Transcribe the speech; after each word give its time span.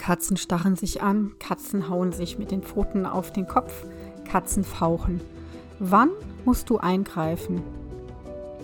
Katzen 0.00 0.38
starren 0.38 0.76
sich 0.76 1.02
an, 1.02 1.32
Katzen 1.38 1.90
hauen 1.90 2.12
sich 2.12 2.38
mit 2.38 2.50
den 2.50 2.62
Pfoten 2.62 3.04
auf 3.04 3.34
den 3.34 3.46
Kopf, 3.46 3.84
Katzen 4.24 4.64
fauchen. 4.64 5.20
Wann 5.78 6.08
musst 6.46 6.70
du 6.70 6.78
eingreifen? 6.78 7.60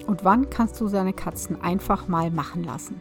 Und 0.06 0.24
wann 0.24 0.48
kannst 0.48 0.80
du 0.80 0.88
deine 0.88 1.12
Katzen 1.12 1.60
einfach 1.60 2.08
mal 2.08 2.30
machen 2.30 2.64
lassen? 2.64 2.98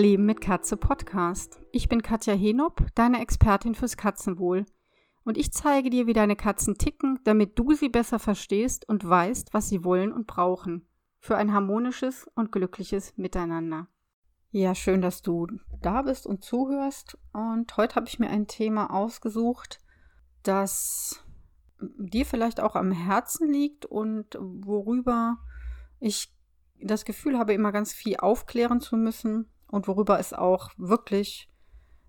Leben 0.00 0.24
mit 0.24 0.40
Katze 0.40 0.78
Podcast. 0.78 1.60
Ich 1.72 1.90
bin 1.90 2.00
Katja 2.00 2.32
Henop, 2.32 2.86
deine 2.94 3.20
Expertin 3.20 3.74
fürs 3.74 3.98
Katzenwohl. 3.98 4.64
Und 5.24 5.36
ich 5.36 5.52
zeige 5.52 5.90
dir, 5.90 6.06
wie 6.06 6.14
deine 6.14 6.36
Katzen 6.36 6.78
ticken, 6.78 7.20
damit 7.24 7.58
du 7.58 7.74
sie 7.74 7.90
besser 7.90 8.18
verstehst 8.18 8.88
und 8.88 9.06
weißt, 9.06 9.52
was 9.52 9.68
sie 9.68 9.84
wollen 9.84 10.10
und 10.10 10.26
brauchen. 10.26 10.88
Für 11.18 11.36
ein 11.36 11.52
harmonisches 11.52 12.26
und 12.34 12.50
glückliches 12.50 13.14
Miteinander. 13.18 13.88
Ja, 14.50 14.74
schön, 14.74 15.02
dass 15.02 15.20
du 15.20 15.46
da 15.82 16.00
bist 16.00 16.26
und 16.26 16.42
zuhörst. 16.42 17.18
Und 17.34 17.76
heute 17.76 17.96
habe 17.96 18.08
ich 18.08 18.18
mir 18.18 18.30
ein 18.30 18.46
Thema 18.46 18.90
ausgesucht, 18.90 19.80
das 20.42 21.22
dir 21.78 22.24
vielleicht 22.24 22.60
auch 22.60 22.74
am 22.74 22.90
Herzen 22.90 23.52
liegt 23.52 23.84
und 23.84 24.38
worüber 24.40 25.36
ich 25.98 26.34
das 26.80 27.04
Gefühl 27.04 27.38
habe, 27.38 27.52
immer 27.52 27.70
ganz 27.70 27.92
viel 27.92 28.16
aufklären 28.16 28.80
zu 28.80 28.96
müssen 28.96 29.50
und 29.70 29.88
worüber 29.88 30.18
es 30.18 30.32
auch 30.32 30.70
wirklich 30.76 31.48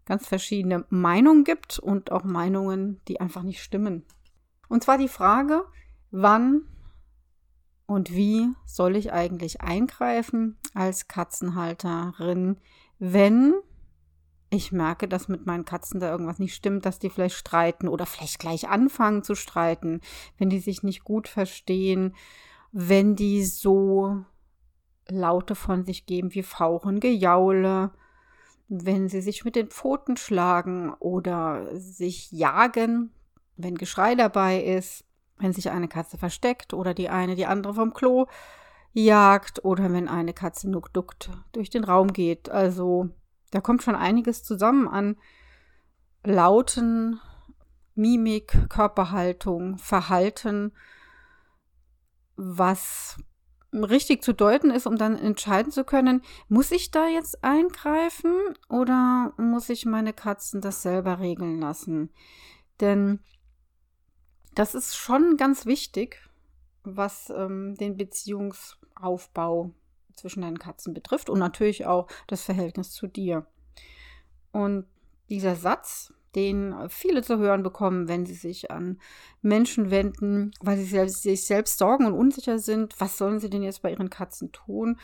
ganz 0.06 0.28
verschiedene 0.28 0.86
Meinungen 0.90 1.44
gibt 1.44 1.80
und 1.80 2.12
auch 2.12 2.24
Meinungen, 2.24 3.02
die 3.08 3.20
einfach 3.22 3.44
nicht 3.44 3.62
stimmen. 3.62 4.06
Und 4.68 4.84
zwar 4.84 4.98
die 4.98 5.08
Frage, 5.08 5.66
wann 6.12 6.64
und 7.86 8.12
wie 8.12 8.48
soll 8.66 8.96
ich 8.96 9.12
eigentlich 9.12 9.62
eingreifen 9.62 10.58
als 10.74 11.08
Katzenhalterin, 11.08 12.58
wenn 13.00 13.54
ich 14.50 14.72
merke, 14.72 15.08
dass 15.08 15.30
mit 15.30 15.46
meinen 15.46 15.66
Katzen 15.66 16.00
da 16.00 16.12
irgendwas 16.12 16.40
nicht 16.40 16.54
stimmt, 16.54 16.86
dass 16.86 17.00
die 17.00 17.10
vielleicht 17.10 17.36
streiten 17.36 17.88
oder 17.88 18.06
vielleicht 18.06 18.40
gleich 18.40 18.68
anfangen 18.68 19.24
zu 19.24 19.36
streiten, 19.36 20.02
wenn 20.38 20.50
die 20.50 20.60
sich 20.60 20.84
nicht 20.84 21.04
gut 21.04 21.28
verstehen, 21.30 22.16
wenn 22.72 23.16
die 23.16 23.44
so 23.46 24.26
Laute 25.12 25.56
von 25.56 25.84
sich 25.84 26.06
geben 26.06 26.34
wie 26.34 26.44
Fauchen, 26.44 27.00
Gejaule, 27.00 27.92
wenn 28.68 29.10
sie 29.10 29.22
sich 29.22 29.44
mit 29.44 29.56
den 29.56 29.68
Pfoten 29.68 30.18
schlagen 30.18 30.94
oder 31.00 31.68
sich 31.78 32.32
jagen, 32.32 33.12
wenn 33.58 33.76
Geschrei 33.76 34.16
dabei 34.16 34.64
ist, 34.64 35.04
wenn 35.38 35.54
sich 35.54 35.70
eine 35.70 35.88
Katze 35.88 36.18
versteckt 36.18 36.74
oder 36.74 36.94
die 36.94 37.10
eine 37.10 37.36
die 37.36 37.46
andere 37.46 37.74
vom 37.74 37.94
Klo 37.94 38.28
jagt 38.94 39.64
oder 39.66 39.92
wenn 39.92 40.08
eine 40.08 40.34
Katze 40.34 40.70
nuckduckt 40.70 41.30
durch 41.52 41.70
den 41.70 41.84
Raum 41.84 42.14
geht. 42.14 42.50
Also 42.50 43.10
da 43.52 43.62
kommt 43.62 43.84
schon 43.84 43.96
einiges 43.96 44.44
zusammen 44.44 44.88
an 44.88 45.18
Lauten, 46.24 47.20
Mimik, 47.96 48.70
Körperhaltung, 48.70 49.78
Verhalten, 49.78 50.72
was 52.36 53.18
richtig 53.74 54.24
zu 54.24 54.34
deuten 54.34 54.70
ist, 54.70 54.86
um 54.86 54.98
dann 54.98 55.18
entscheiden 55.18 55.72
zu 55.72 55.84
können, 55.84 56.22
muss 56.50 56.72
ich 56.72 56.92
da 56.92 57.08
jetzt 57.08 57.44
eingreifen 57.44 58.34
oder 58.70 59.34
muss 59.38 59.70
ich 59.70 59.86
meine 59.86 60.14
Katzen 60.14 60.62
das 60.62 60.82
selber 60.82 61.20
regeln 61.20 61.60
lassen? 61.60 62.10
Denn 62.80 63.20
das 64.56 64.76
ist 64.76 64.96
schon 64.96 65.38
ganz 65.38 65.66
wichtig, 65.66 66.22
was 66.84 67.32
ähm, 67.36 67.76
den 67.76 67.96
Beziehungsaufbau 67.96 69.72
zwischen 70.16 70.42
deinen 70.42 70.60
Katzen 70.60 70.94
betrifft 70.94 71.30
und 71.30 71.40
natürlich 71.40 71.86
auch 71.86 72.08
das 72.28 72.44
Verhältnis 72.44 72.92
zu 72.92 73.08
dir. 73.08 73.46
Und 74.52 74.86
dieser 75.30 75.56
Satz, 75.56 76.14
den 76.36 76.74
viele 76.90 77.22
zu 77.24 77.38
hören 77.38 77.64
bekommen, 77.64 78.08
wenn 78.08 78.26
sie 78.26 78.34
sich 78.34 78.72
an 78.72 79.00
Menschen 79.42 79.92
wenden, 79.92 80.52
weil 80.62 80.78
sie 80.78 80.86
selbst, 80.86 81.24
sich 81.24 81.46
selbst 81.46 81.78
sorgen 81.78 82.06
und 82.06 82.14
unsicher 82.14 82.60
sind. 82.60 83.00
Was 83.00 83.18
sollen 83.18 83.40
sie 83.40 83.50
denn 83.50 83.64
jetzt 83.64 83.82
bei 83.82 83.92
ihren 83.92 84.10
Katzen 84.10 84.52
tun? 84.52 84.98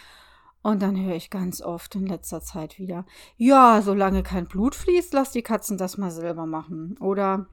Und 0.61 0.81
dann 0.81 1.01
höre 1.01 1.15
ich 1.15 1.29
ganz 1.29 1.61
oft 1.61 1.95
in 1.95 2.07
letzter 2.07 2.41
Zeit 2.41 2.77
wieder, 2.77 3.05
ja, 3.37 3.81
solange 3.81 4.23
kein 4.23 4.47
Blut 4.47 4.75
fließt, 4.75 5.13
lass 5.13 5.31
die 5.31 5.43
Katzen 5.43 5.77
das 5.77 5.97
mal 5.97 6.11
selber 6.11 6.45
machen. 6.45 6.97
Oder 6.99 7.47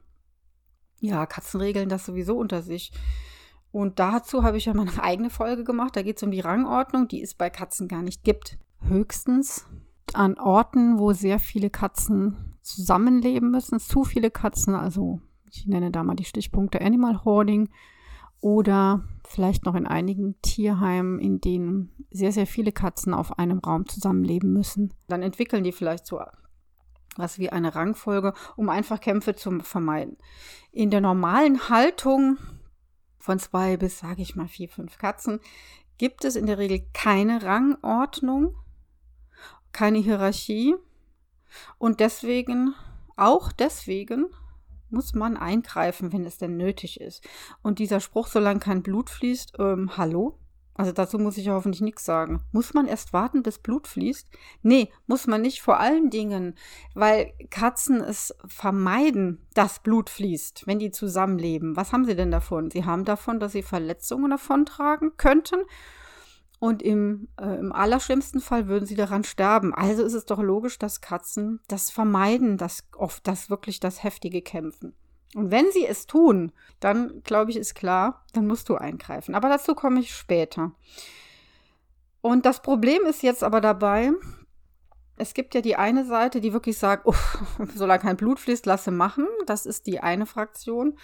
ja, 0.99 1.25
Katzen 1.25 1.61
regeln 1.61 1.89
das 1.89 2.05
sowieso 2.05 2.37
unter 2.37 2.61
sich. 2.61 2.91
Und 3.71 3.99
dazu 3.99 4.43
habe 4.43 4.57
ich 4.57 4.65
ja 4.65 4.73
meine 4.73 4.91
eigene 5.03 5.29
Folge 5.29 5.63
gemacht. 5.63 5.95
Da 5.95 6.01
geht 6.01 6.17
es 6.17 6.23
um 6.23 6.31
die 6.31 6.39
Rangordnung, 6.39 7.07
die 7.07 7.21
es 7.21 7.33
bei 7.33 7.49
Katzen 7.49 7.87
gar 7.87 8.01
nicht 8.01 8.23
gibt. 8.23 8.57
Höchstens 8.81 9.65
an 10.15 10.37
Orten, 10.37 10.97
wo 10.97 11.13
sehr 11.13 11.39
viele 11.39 11.69
Katzen 11.69 12.57
zusammenleben 12.61 13.51
müssen. 13.51 13.79
Zu 13.79 14.03
viele 14.03 14.31
Katzen, 14.31 14.75
also 14.75 15.21
ich 15.51 15.67
nenne 15.67 15.91
da 15.91 16.03
mal 16.03 16.15
die 16.15 16.25
Stichpunkte 16.25 16.81
Animal 16.81 17.23
Hoarding 17.23 17.69
oder 18.41 19.03
vielleicht 19.27 19.65
noch 19.65 19.75
in 19.75 19.87
einigen 19.87 20.39
Tierheimen, 20.41 21.19
in 21.19 21.41
denen 21.41 21.91
sehr, 22.11 22.31
sehr 22.31 22.47
viele 22.47 22.71
Katzen 22.71 23.13
auf 23.13 23.39
einem 23.39 23.59
Raum 23.59 23.87
zusammenleben 23.87 24.53
müssen. 24.53 24.93
Dann 25.07 25.21
entwickeln 25.21 25.63
die 25.63 25.71
vielleicht 25.71 26.05
so 26.05 26.19
was 27.17 27.39
wie 27.39 27.49
eine 27.49 27.75
Rangfolge, 27.75 28.33
um 28.55 28.69
einfach 28.69 28.99
Kämpfe 28.99 29.35
zu 29.35 29.59
vermeiden. 29.59 30.17
In 30.71 30.91
der 30.91 31.01
normalen 31.01 31.69
Haltung 31.69 32.37
von 33.17 33.39
zwei 33.39 33.77
bis, 33.77 33.99
sage 33.99 34.21
ich 34.21 34.35
mal, 34.35 34.47
vier, 34.47 34.69
fünf 34.69 34.97
Katzen 34.97 35.39
gibt 35.97 36.25
es 36.25 36.35
in 36.35 36.45
der 36.45 36.57
Regel 36.57 36.85
keine 36.93 37.41
Rangordnung, 37.41 38.55
keine 39.75 39.99
Hierarchie. 39.99 40.75
Und 41.77 41.99
deswegen, 41.99 42.73
auch 43.17 43.51
deswegen, 43.51 44.27
muss 44.89 45.13
man 45.13 45.35
eingreifen, 45.35 46.13
wenn 46.13 46.25
es 46.25 46.37
denn 46.37 46.57
nötig 46.57 47.01
ist. 47.01 47.27
Und 47.61 47.79
dieser 47.79 47.99
Spruch, 47.99 48.27
solange 48.27 48.59
kein 48.59 48.81
Blut 48.81 49.09
fließt, 49.09 49.53
ähm, 49.59 49.97
hallo? 49.97 50.39
Also 50.77 50.91
dazu 50.91 51.19
muss 51.19 51.37
ich 51.37 51.49
hoffentlich 51.49 51.81
nichts 51.81 52.03
sagen. 52.03 52.43
Muss 52.51 52.73
man 52.73 52.87
erst 52.87 53.13
warten, 53.13 53.43
bis 53.43 53.59
Blut 53.59 53.87
fließt? 53.87 54.29
Nee, 54.61 54.91
muss 55.07 55.27
man 55.27 55.41
nicht. 55.41 55.61
Vor 55.61 55.79
allen 55.79 56.09
Dingen, 56.09 56.55
weil 56.93 57.31
Katzen 57.49 58.01
es 58.01 58.35
vermeiden, 58.45 59.45
dass 59.53 59.79
Blut 59.79 60.09
fließt, 60.09 60.67
wenn 60.67 60.79
die 60.79 60.91
zusammenleben. 60.91 61.75
Was 61.75 61.93
haben 61.93 62.05
sie 62.05 62.15
denn 62.15 62.31
davon? 62.31 62.71
Sie 62.71 62.83
haben 62.85 63.05
davon, 63.05 63.39
dass 63.39 63.53
sie 63.53 63.63
Verletzungen 63.63 64.31
davontragen 64.31 65.15
könnten 65.15 65.59
und 66.59 66.81
im, 66.81 67.27
äh, 67.39 67.57
im 67.57 67.71
allerschlimmsten 67.71 68.41
Fall 68.41 68.67
würden 68.67 68.85
sie 68.85 68.95
daran 68.95 69.23
sterben. 69.23 69.73
Also 69.73 70.03
ist 70.03 70.13
es 70.13 70.25
doch 70.25 70.39
logisch, 70.39 70.79
dass 70.79 71.01
Katzen 71.01 71.59
das 71.67 71.89
vermeiden, 71.89 72.57
dass 72.57 72.87
oft 72.95 73.27
das 73.27 73.49
wirklich 73.49 73.79
das 73.79 74.03
heftige 74.03 74.41
Kämpfen. 74.41 74.95
Und 75.35 75.51
wenn 75.51 75.69
sie 75.71 75.85
es 75.85 76.07
tun, 76.07 76.53
dann 76.79 77.21
glaube 77.23 77.51
ich, 77.51 77.57
ist 77.57 77.75
klar, 77.75 78.25
dann 78.33 78.47
musst 78.47 78.69
du 78.69 78.75
eingreifen. 78.75 79.35
Aber 79.35 79.49
dazu 79.49 79.75
komme 79.75 79.99
ich 79.99 80.15
später. 80.15 80.71
Und 82.21 82.45
das 82.45 82.61
Problem 82.61 83.03
ist 83.05 83.21
jetzt 83.21 83.43
aber 83.43 83.59
dabei, 83.59 84.11
es 85.17 85.33
gibt 85.33 85.53
ja 85.53 85.61
die 85.61 85.75
eine 85.75 86.05
Seite, 86.05 86.41
die 86.41 86.53
wirklich 86.53 86.77
sagt, 86.77 87.05
solange 87.75 88.01
kein 88.01 88.17
Blut 88.17 88.39
fließt, 88.39 88.65
lasse 88.65 88.91
machen. 88.91 89.27
Das 89.45 89.65
ist 89.65 89.87
die 89.87 89.99
eine 89.99 90.25
Fraktion. 90.25 90.97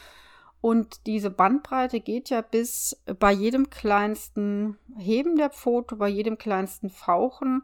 Und 0.62 1.08
diese 1.08 1.32
Bandbreite 1.32 2.00
geht 2.00 2.30
ja 2.30 2.42
bis 2.42 3.02
bei 3.20 3.32
jedem 3.32 3.72
kleinsten 3.72 4.78
Heben 4.96 5.36
der 5.36 5.50
Pfote, 5.50 5.96
bei 5.96 6.08
jedem 6.08 6.38
kleinsten 6.38 6.92
Fauchen, 6.92 7.64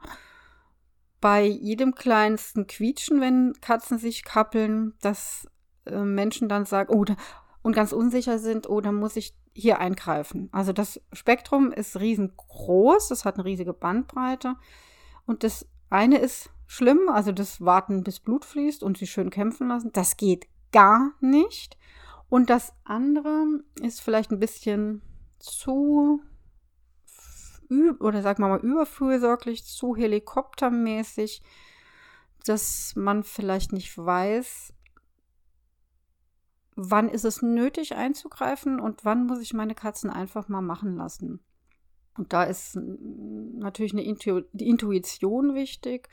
bei 1.22 1.46
jedem 1.46 1.94
kleinsten 1.94 2.66
Quietschen, 2.66 3.22
wenn 3.22 3.53
Katzen 3.62 4.00
sich 4.00 4.24
kappeln, 4.24 4.96
dass 5.02 5.47
äh, 5.85 5.99
Menschen 5.99 6.49
dann 6.49 6.66
sagen, 6.66 6.94
oh, 6.94 7.05
da, 7.05 7.16
und 7.61 7.73
ganz 7.73 7.91
unsicher 7.91 8.40
sind, 8.40 8.67
oh, 8.70 8.82
dann 8.82 8.96
muss 8.96 9.16
ich 9.16 9.35
hier 9.53 9.79
eingreifen. 9.79 10.49
Also 10.52 10.73
das 10.73 11.02
Spektrum 11.14 11.72
ist 11.72 11.99
riesengroß, 11.99 13.11
es 13.11 13.26
hat 13.26 13.35
eine 13.35 13.46
riesige 13.46 13.73
Bandbreite. 13.73 14.55
Und 15.26 15.44
das 15.44 15.67
eine 15.90 16.17
ist 16.20 16.49
schlimm, 16.66 17.09
also 17.09 17.32
das 17.32 17.61
Warten, 17.61 18.03
bis 18.03 18.20
Blut 18.20 18.46
fließt 18.46 18.84
und 18.84 18.97
sie 18.97 19.08
schön 19.08 19.29
kämpfen 19.29 19.67
lassen, 19.67 19.91
das 19.94 20.17
geht 20.17 20.47
gar 20.72 21.11
nicht. 21.20 21.78
Und 22.29 22.50
das 22.50 22.74
andere 22.84 23.64
ist 23.82 24.02
vielleicht 24.02 24.32
ein 24.32 24.40
bisschen 24.40 25.02
zu 25.40 26.22
oder 28.00 28.22
sagen 28.22 28.44
wir 28.44 28.47
mal 28.47 28.59
überfürsorglich, 28.59 29.66
zu 29.66 29.96
helikoptermäßig, 29.96 31.41
dass 32.46 32.96
man 32.96 33.24
vielleicht 33.24 33.74
nicht 33.74 33.97
weiß, 33.97 34.74
wann 36.76 37.09
ist 37.09 37.26
es 37.26 37.41
nötig 37.41 37.96
einzugreifen 37.96 38.80
und 38.80 39.03
wann 39.03 39.26
muss 39.26 39.41
ich 39.41 39.53
meine 39.53 39.76
Katzen 39.76 40.09
einfach 40.09 40.47
mal 40.47 40.62
machen 40.62 40.96
lassen. 40.96 41.41
Und 42.18 42.34
da 42.34 42.44
ist 42.44 42.76
natürlich 42.76 43.94
eine 43.94 44.03
Intu 44.03 44.41
die 44.53 44.70
Intuition 44.70 45.53
wichtig 45.56 46.09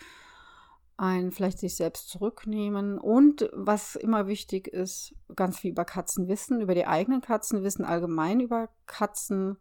ein 0.96 1.32
vielleicht 1.32 1.58
sich 1.58 1.76
selbst 1.76 2.08
zurücknehmen. 2.08 2.99
Und 2.99 3.50
was 3.52 3.96
immer 3.96 4.26
wichtig 4.26 4.69
ist, 4.69 5.14
ganz 5.35 5.58
viel 5.58 5.73
über 5.73 5.85
Katzen 5.85 6.29
wissen, 6.29 6.61
über 6.61 6.75
die 6.75 6.87
eigenen 6.87 7.20
Katzen 7.20 7.62
wissen, 7.62 7.85
allgemein 7.85 8.41
über 8.41 8.69
Katzen 8.87 9.56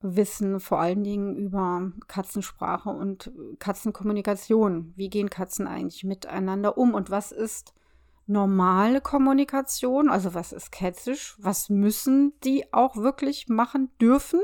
wissen, 0.00 0.60
vor 0.60 0.80
allen 0.80 1.04
Dingen 1.04 1.36
über 1.36 1.92
Katzensprache 2.08 2.90
und 2.90 3.32
Katzenkommunikation. 3.58 4.92
Wie 4.96 5.08
gehen 5.08 5.30
Katzen 5.30 5.66
eigentlich 5.66 6.04
miteinander 6.04 6.76
um? 6.76 6.94
Und 6.94 7.10
was 7.10 7.32
ist 7.32 7.72
normale 8.26 9.00
Kommunikation, 9.00 10.08
also 10.08 10.34
was 10.34 10.52
ist 10.52 10.70
kätzisch, 10.72 11.36
was 11.38 11.68
müssen 11.68 12.32
die 12.44 12.72
auch 12.72 12.96
wirklich 12.96 13.48
machen 13.48 13.90
dürfen, 14.00 14.40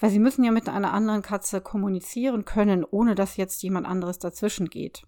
weil 0.00 0.10
sie 0.10 0.18
müssen 0.18 0.44
ja 0.44 0.50
mit 0.50 0.68
einer 0.68 0.92
anderen 0.92 1.22
Katze 1.22 1.60
kommunizieren 1.60 2.44
können, 2.44 2.84
ohne 2.84 3.14
dass 3.14 3.36
jetzt 3.36 3.62
jemand 3.62 3.86
anderes 3.86 4.18
dazwischen 4.18 4.68
geht. 4.68 5.06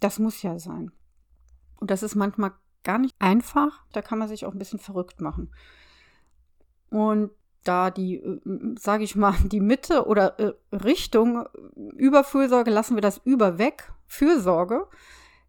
Das 0.00 0.18
muss 0.18 0.42
ja 0.42 0.58
sein. 0.58 0.90
Und 1.76 1.90
das 1.90 2.02
ist 2.02 2.16
manchmal 2.16 2.52
gar 2.82 2.98
nicht 2.98 3.14
einfach, 3.20 3.84
da 3.92 4.02
kann 4.02 4.18
man 4.18 4.28
sich 4.28 4.44
auch 4.44 4.52
ein 4.52 4.58
bisschen 4.58 4.80
verrückt 4.80 5.20
machen. 5.20 5.52
Und 6.90 7.30
da 7.64 7.90
die, 7.90 8.16
äh, 8.16 8.40
sage 8.78 9.04
ich 9.04 9.14
mal, 9.14 9.34
die 9.44 9.60
Mitte 9.60 10.06
oder 10.06 10.38
äh, 10.40 10.52
Richtung 10.72 11.46
Überfürsorge, 11.96 12.70
lassen 12.70 12.96
wir 12.96 13.02
das 13.02 13.20
über 13.24 13.58
weg, 13.58 13.92
Fürsorge, 14.06 14.88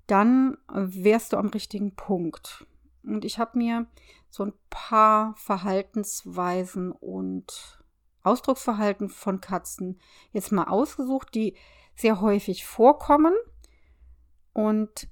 dann 0.06 0.58
wärst 0.68 1.34
du 1.34 1.38
am 1.38 1.48
richtigen 1.48 1.96
Punkt. 1.96 2.68
Und 3.04 3.26
ich 3.26 3.40
habe 3.40 3.58
mir 3.58 3.88
so 4.30 4.44
ein 4.44 4.54
paar 4.70 5.36
Verhaltensweisen 5.38 6.92
und 6.92 7.83
Ausdrucksverhalten 8.24 9.10
von 9.10 9.42
Katzen 9.42 10.00
jetzt 10.32 10.52
mal 10.52 10.66
ausgesucht, 10.66 11.34
die 11.36 11.56
sehr 11.96 12.22
häufig 12.22 12.66
vorkommen 12.66 13.34
und 14.54 15.08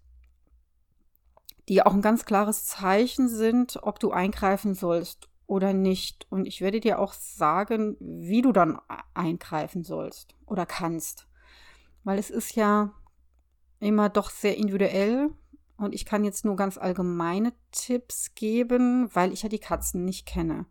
die 1.69 1.83
auch 1.83 1.93
ein 1.93 2.01
ganz 2.01 2.25
klares 2.25 2.65
Zeichen 2.65 3.29
sind, 3.29 3.79
ob 3.83 3.99
du 3.99 4.11
eingreifen 4.11 4.73
sollst 4.73 5.29
oder 5.47 5.73
nicht. 5.73 6.27
Und 6.29 6.45
ich 6.45 6.61
werde 6.61 6.79
dir 6.79 6.99
auch 6.99 7.13
sagen, 7.13 7.97
wie 7.99 8.41
du 8.41 8.51
dann 8.51 8.79
eingreifen 9.13 9.83
sollst 9.83 10.35
oder 10.45 10.65
kannst. 10.65 11.27
Weil 12.03 12.17
es 12.17 12.29
ist 12.29 12.55
ja 12.55 12.93
immer 13.79 14.09
doch 14.09 14.29
sehr 14.29 14.57
individuell 14.57 15.29
und 15.77 15.95
ich 15.95 16.05
kann 16.05 16.23
jetzt 16.23 16.45
nur 16.45 16.55
ganz 16.55 16.77
allgemeine 16.77 17.53
Tipps 17.71 18.35
geben, 18.35 19.09
weil 19.13 19.33
ich 19.33 19.43
ja 19.43 19.49
die 19.49 19.59
Katzen 19.59 20.05
nicht 20.05 20.25
kenne. 20.25 20.65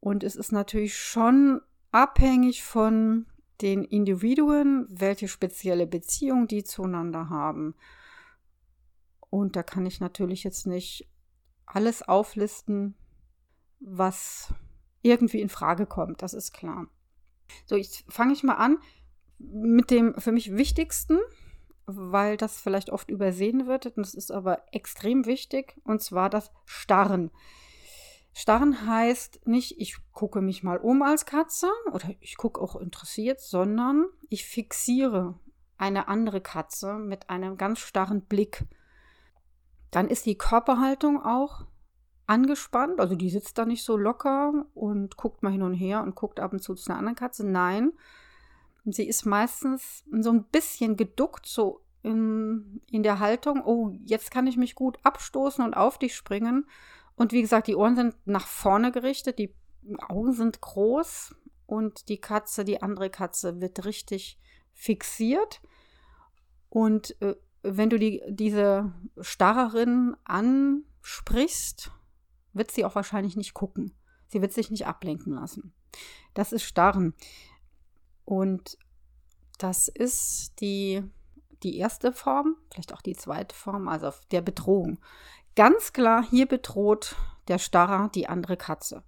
Und 0.00 0.22
es 0.22 0.36
ist 0.36 0.52
natürlich 0.52 0.96
schon 0.96 1.60
abhängig 1.90 2.62
von 2.62 3.26
den 3.60 3.84
Individuen, 3.84 4.86
welche 4.88 5.28
spezielle 5.28 5.86
Beziehung 5.86 6.46
die 6.46 6.64
zueinander 6.64 7.30
haben. 7.30 7.74
Und 9.30 9.56
da 9.56 9.62
kann 9.62 9.86
ich 9.86 10.00
natürlich 10.00 10.44
jetzt 10.44 10.66
nicht 10.66 11.08
alles 11.64 12.02
auflisten, 12.02 12.94
was 13.80 14.54
irgendwie 15.02 15.40
in 15.40 15.48
Frage 15.48 15.86
kommt, 15.86 16.22
das 16.22 16.34
ist 16.34 16.52
klar. 16.52 16.86
So, 17.64 17.76
jetzt 17.76 18.04
fange 18.08 18.32
ich 18.32 18.42
mal 18.42 18.54
an 18.54 18.78
mit 19.38 19.90
dem 19.90 20.14
für 20.18 20.32
mich 20.32 20.56
wichtigsten, 20.56 21.18
weil 21.86 22.36
das 22.36 22.60
vielleicht 22.60 22.90
oft 22.90 23.10
übersehen 23.10 23.66
wird. 23.66 23.86
Und 23.86 23.98
das 23.98 24.14
ist 24.14 24.32
aber 24.32 24.62
extrem 24.72 25.26
wichtig, 25.26 25.76
und 25.84 26.02
zwar 26.02 26.30
das 26.30 26.50
Starren. 26.64 27.30
Starren 28.38 28.86
heißt 28.86 29.46
nicht, 29.46 29.80
ich 29.80 29.96
gucke 30.12 30.42
mich 30.42 30.62
mal 30.62 30.76
um 30.76 31.00
als 31.00 31.24
Katze 31.24 31.70
oder 31.90 32.10
ich 32.20 32.36
gucke 32.36 32.60
auch 32.60 32.76
interessiert, 32.76 33.40
sondern 33.40 34.04
ich 34.28 34.44
fixiere 34.44 35.40
eine 35.78 36.06
andere 36.08 36.42
Katze 36.42 36.98
mit 36.98 37.30
einem 37.30 37.56
ganz 37.56 37.78
starren 37.78 38.20
Blick. 38.20 38.66
Dann 39.90 40.06
ist 40.06 40.26
die 40.26 40.36
Körperhaltung 40.36 41.24
auch 41.24 41.64
angespannt, 42.26 43.00
also 43.00 43.14
die 43.14 43.30
sitzt 43.30 43.56
da 43.56 43.64
nicht 43.64 43.82
so 43.82 43.96
locker 43.96 44.66
und 44.74 45.16
guckt 45.16 45.42
mal 45.42 45.52
hin 45.52 45.62
und 45.62 45.72
her 45.72 46.02
und 46.02 46.14
guckt 46.14 46.38
ab 46.38 46.52
und 46.52 46.62
zu 46.62 46.74
zu 46.74 46.90
einer 46.90 46.98
anderen 46.98 47.16
Katze. 47.16 47.46
Nein, 47.46 47.92
Sie 48.84 49.08
ist 49.08 49.24
meistens 49.24 50.04
so 50.20 50.30
ein 50.30 50.44
bisschen 50.44 50.98
geduckt, 50.98 51.46
so 51.46 51.80
in, 52.02 52.82
in 52.90 53.02
der 53.02 53.18
Haltung, 53.18 53.62
oh, 53.64 53.92
jetzt 54.04 54.30
kann 54.30 54.46
ich 54.46 54.58
mich 54.58 54.74
gut 54.74 54.98
abstoßen 55.04 55.64
und 55.64 55.72
auf 55.72 55.96
dich 55.98 56.14
springen. 56.14 56.66
Und 57.16 57.32
wie 57.32 57.42
gesagt, 57.42 57.66
die 57.66 57.76
Ohren 57.76 57.96
sind 57.96 58.14
nach 58.26 58.46
vorne 58.46 58.92
gerichtet, 58.92 59.38
die 59.38 59.54
Augen 60.08 60.32
sind 60.32 60.60
groß 60.60 61.34
und 61.66 62.08
die 62.08 62.20
Katze, 62.20 62.64
die 62.64 62.82
andere 62.82 63.10
Katze, 63.10 63.60
wird 63.60 63.84
richtig 63.84 64.38
fixiert. 64.72 65.60
Und 66.68 67.20
äh, 67.22 67.34
wenn 67.62 67.90
du 67.90 67.98
die, 67.98 68.22
diese 68.28 68.92
Starrerin 69.20 70.16
ansprichst, 70.24 71.90
wird 72.52 72.70
sie 72.70 72.84
auch 72.84 72.94
wahrscheinlich 72.94 73.36
nicht 73.36 73.54
gucken. 73.54 73.94
Sie 74.28 74.40
wird 74.42 74.52
sich 74.52 74.70
nicht 74.70 74.86
ablenken 74.86 75.32
lassen. 75.34 75.72
Das 76.34 76.52
ist 76.52 76.64
Starren. 76.64 77.14
Und 78.24 78.78
das 79.58 79.88
ist 79.88 80.60
die, 80.60 81.02
die 81.62 81.78
erste 81.78 82.12
Form, 82.12 82.56
vielleicht 82.70 82.92
auch 82.92 83.02
die 83.02 83.16
zweite 83.16 83.54
Form, 83.54 83.88
also 83.88 84.10
der 84.30 84.42
Bedrohung. 84.42 84.98
Ganz 85.56 85.94
klar, 85.94 86.22
hier 86.28 86.46
bedroht 86.46 87.16
der 87.48 87.58
Starrer 87.58 88.10
die 88.14 88.28
andere 88.28 88.58
Katze. 88.58 89.02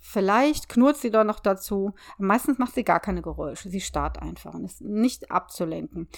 Vielleicht 0.00 0.68
knurrt 0.68 0.98
sie 0.98 1.10
da 1.10 1.24
noch 1.24 1.40
dazu. 1.40 1.94
Meistens 2.18 2.58
macht 2.58 2.74
sie 2.74 2.84
gar 2.84 3.00
keine 3.00 3.22
Geräusche. 3.22 3.70
Sie 3.70 3.80
starrt 3.80 4.20
einfach 4.20 4.54
und 4.54 4.64
ist 4.64 4.82
nicht 4.82 5.30
abzulenken. 5.30 6.08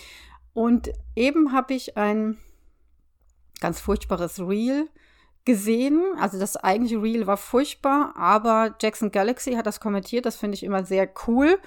Und 0.55 0.91
eben 1.15 1.53
habe 1.53 1.75
ich 1.75 1.97
ein 1.97 2.39
ganz 3.61 3.81
furchtbares 3.81 4.41
Reel 4.41 4.89
gesehen. 5.45 6.03
Also 6.19 6.39
das 6.39 6.57
eigentliche 6.57 7.01
Reel 7.01 7.27
war 7.27 7.37
furchtbar, 7.37 8.15
aber 8.17 8.75
Jackson 8.81 9.13
Galaxy 9.13 9.53
hat 9.53 9.67
das 9.67 9.81
kommentiert. 9.81 10.27
Das 10.27 10.37
finde 10.37 10.57
ich 10.57 10.65
immer 10.65 10.85
sehr 10.85 11.09
cool, 11.27 11.59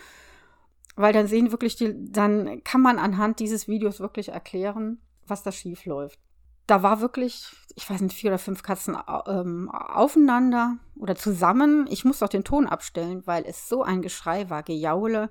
weil 0.96 1.14
dann 1.14 1.28
sehen 1.28 1.52
wirklich 1.52 1.76
die, 1.78 1.94
dann 2.12 2.64
kann 2.64 2.82
man 2.82 3.00
anhand 3.00 3.40
dieses 3.40 3.68
Videos 3.68 4.00
wirklich 4.00 4.30
erklären, 4.30 5.02
was 5.26 5.44
da 5.44 5.52
schief 5.52 5.86
läuft. 5.86 6.20
Da 6.68 6.82
war 6.82 7.02
wirklich, 7.02 7.48
ich 7.76 7.90
weiß 7.90 8.02
nicht, 8.02 8.16
vier 8.16 8.32
oder 8.32 8.40
fünf 8.40 8.64
Katzen 8.64 8.98
ähm, 9.28 9.70
aufeinander 9.70 10.78
oder 10.98 11.16
zusammen. 11.16 11.86
Ich 11.90 12.06
muss 12.06 12.24
auch 12.24 12.30
den 12.30 12.44
Ton 12.44 12.68
abstellen, 12.68 13.24
weil 13.26 13.44
es 13.46 13.70
so 13.70 13.84
ein 13.84 14.02
Geschrei 14.02 14.50
war, 14.50 14.64
Gejaule, 14.64 15.30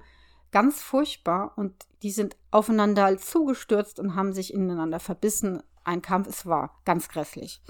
ganz 0.52 0.82
furchtbar. 0.82 1.52
Und 1.56 1.74
die 2.02 2.10
sind 2.10 2.36
aufeinander 2.50 3.16
zugestürzt 3.18 3.98
und 3.98 4.14
haben 4.14 4.32
sich 4.32 4.54
ineinander 4.54 5.00
verbissen. 5.00 5.62
Ein 5.82 6.02
Kampf, 6.02 6.28
es 6.28 6.46
war 6.46 6.78
ganz 6.84 7.08
grässlich. 7.08 7.60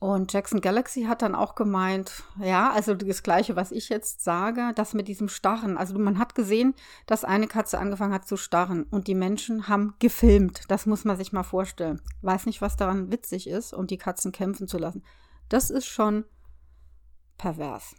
Und 0.00 0.32
Jackson 0.32 0.60
Galaxy 0.60 1.04
hat 1.04 1.22
dann 1.22 1.34
auch 1.34 1.56
gemeint, 1.56 2.22
ja, 2.40 2.70
also 2.70 2.94
das 2.94 3.24
Gleiche, 3.24 3.56
was 3.56 3.72
ich 3.72 3.88
jetzt 3.88 4.22
sage, 4.22 4.70
das 4.76 4.94
mit 4.94 5.08
diesem 5.08 5.28
Starren. 5.28 5.76
Also 5.76 5.98
man 5.98 6.20
hat 6.20 6.36
gesehen, 6.36 6.74
dass 7.06 7.24
eine 7.24 7.48
Katze 7.48 7.78
angefangen 7.78 8.14
hat 8.14 8.28
zu 8.28 8.36
starren 8.36 8.84
und 8.84 9.08
die 9.08 9.16
Menschen 9.16 9.66
haben 9.66 9.94
gefilmt. 9.98 10.62
Das 10.68 10.86
muss 10.86 11.04
man 11.04 11.16
sich 11.16 11.32
mal 11.32 11.42
vorstellen. 11.42 12.00
Weiß 12.22 12.46
nicht, 12.46 12.62
was 12.62 12.76
daran 12.76 13.10
witzig 13.10 13.48
ist, 13.48 13.74
um 13.74 13.88
die 13.88 13.98
Katzen 13.98 14.30
kämpfen 14.30 14.68
zu 14.68 14.78
lassen. 14.78 15.02
Das 15.48 15.68
ist 15.68 15.86
schon 15.86 16.24
pervers. 17.36 17.96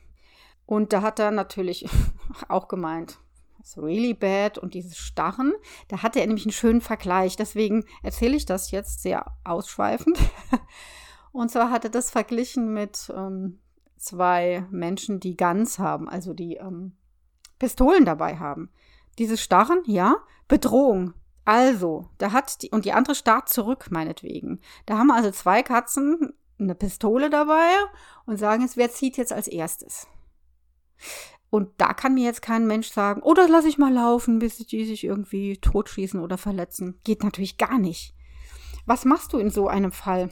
Und 0.66 0.94
da 0.94 1.02
hat 1.02 1.20
er 1.20 1.32
natürlich 1.32 1.86
auch 2.48 2.70
gemeint, 2.70 3.20
it's 3.60 3.78
really 3.78 4.14
bad 4.14 4.58
und 4.58 4.74
dieses 4.74 4.98
Starren, 4.98 5.52
da 5.90 6.02
hatte 6.02 6.22
er 6.22 6.28
nämlich 6.28 6.46
einen 6.46 6.54
schönen 6.54 6.80
Vergleich. 6.80 7.36
Deswegen 7.36 7.84
erzähle 8.04 8.38
ich 8.38 8.46
das 8.46 8.72
jetzt 8.72 9.02
sehr 9.02 9.26
ausschweifend. 9.44 10.18
Und 11.32 11.52
zwar 11.52 11.70
hat 11.72 11.84
er 11.84 11.92
das 11.92 12.10
verglichen 12.10 12.74
mit 12.74 13.12
ähm, 13.16 13.60
zwei 13.98 14.66
Menschen, 14.72 15.20
die 15.20 15.38
Guns 15.38 15.80
haben, 15.80 16.10
also 16.10 16.34
die 16.34 16.56
ähm, 16.56 16.94
Pistolen 17.60 18.06
dabei 18.06 18.38
haben. 18.38 18.70
Dieses 19.18 19.42
Starren, 19.42 19.82
ja, 19.86 20.18
Bedrohung. 20.48 21.14
Also, 21.46 22.10
da 22.18 22.32
hat 22.32 22.62
die, 22.62 22.70
und 22.70 22.86
die 22.86 22.94
andere 22.94 23.16
starrt 23.16 23.50
zurück, 23.50 23.88
meinetwegen. 23.90 24.62
Da 24.86 24.98
haben 24.98 25.12
also 25.12 25.32
zwei 25.32 25.64
Katzen 25.64 26.34
eine 26.60 26.76
Pistole 26.76 27.30
dabei 27.30 27.70
und 28.26 28.38
sagen 28.38 28.62
jetzt, 28.62 28.78
wer 28.78 28.92
zieht 28.92 29.18
jetzt 29.18 29.34
als 29.34 29.48
erstes? 29.48 30.08
Und 31.50 31.70
da 31.78 31.94
kann 31.94 32.14
mir 32.14 32.26
jetzt 32.26 32.42
kein 32.42 32.68
Mensch 32.68 32.92
sagen, 32.92 33.22
oh, 33.24 33.34
das 33.34 33.50
lasse 33.50 33.68
ich 33.68 33.78
mal 33.78 33.92
laufen, 33.92 34.40
bis 34.40 34.58
die 34.58 34.86
sich 34.86 35.04
irgendwie 35.04 35.58
totschießen 35.58 36.20
oder 36.20 36.38
verletzen. 36.38 37.00
Geht 37.04 37.24
natürlich 37.24 37.58
gar 37.58 37.80
nicht. 37.80 38.14
Was 38.86 39.06
machst 39.06 39.34
du 39.34 39.38
in 39.38 39.50
so 39.50 39.68
einem 39.68 39.92
Fall? 39.92 40.30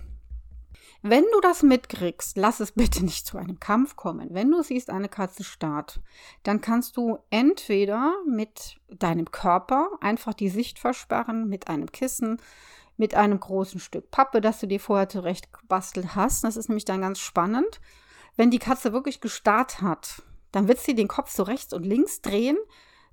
Wenn 1.09 1.23
du 1.31 1.39
das 1.39 1.63
mitkriegst, 1.63 2.37
lass 2.37 2.59
es 2.59 2.73
bitte 2.73 3.05
nicht 3.05 3.25
zu 3.25 3.37
einem 3.37 3.61
Kampf 3.61 3.95
kommen. 3.95 4.27
Wenn 4.31 4.51
du 4.51 4.61
siehst, 4.61 4.89
eine 4.89 5.07
Katze 5.07 5.45
starrt, 5.45 6.01
dann 6.43 6.59
kannst 6.59 6.97
du 6.97 7.19
entweder 7.29 8.13
mit 8.27 8.77
deinem 8.89 9.31
Körper 9.31 9.91
einfach 10.01 10.33
die 10.33 10.49
Sicht 10.49 10.79
versperren, 10.79 11.47
mit 11.47 11.69
einem 11.69 11.91
Kissen, 11.91 12.41
mit 12.97 13.15
einem 13.15 13.39
großen 13.39 13.79
Stück 13.79 14.11
Pappe, 14.11 14.41
das 14.41 14.59
du 14.59 14.67
dir 14.67 14.81
vorher 14.81 15.07
zurecht 15.07 15.53
gebastelt 15.53 16.15
hast. 16.15 16.43
Das 16.43 16.57
ist 16.57 16.67
nämlich 16.67 16.85
dann 16.85 17.01
ganz 17.01 17.19
spannend. 17.19 17.79
Wenn 18.35 18.51
die 18.51 18.59
Katze 18.59 18.91
wirklich 18.91 19.21
gestarrt 19.21 19.81
hat, 19.81 20.23
dann 20.51 20.67
wird 20.67 20.79
sie 20.79 20.93
den 20.93 21.07
Kopf 21.07 21.31
so 21.31 21.43
rechts 21.43 21.73
und 21.73 21.85
links 21.85 22.21
drehen, 22.21 22.57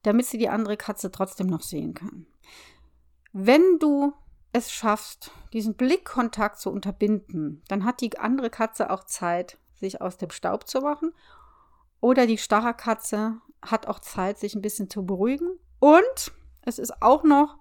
damit 0.02 0.26
sie 0.26 0.38
die 0.38 0.48
andere 0.48 0.76
Katze 0.76 1.12
trotzdem 1.12 1.46
noch 1.46 1.62
sehen 1.62 1.94
kann. 1.94 2.26
Wenn 3.32 3.78
du 3.78 4.14
es 4.54 4.70
schaffst, 4.70 5.32
diesen 5.52 5.74
Blickkontakt 5.74 6.60
zu 6.60 6.70
unterbinden, 6.70 7.62
dann 7.66 7.84
hat 7.84 8.00
die 8.00 8.16
andere 8.18 8.50
Katze 8.50 8.88
auch 8.88 9.02
Zeit, 9.02 9.58
sich 9.74 10.00
aus 10.00 10.16
dem 10.16 10.30
Staub 10.30 10.68
zu 10.68 10.80
machen. 10.80 11.12
Oder 12.00 12.28
die 12.28 12.38
starre 12.38 12.72
Katze 12.72 13.40
hat 13.60 13.88
auch 13.88 13.98
Zeit, 13.98 14.38
sich 14.38 14.54
ein 14.54 14.62
bisschen 14.62 14.88
zu 14.88 15.04
beruhigen. 15.04 15.58
Und 15.80 16.32
es 16.62 16.78
ist 16.78 17.02
auch 17.02 17.24
noch 17.24 17.58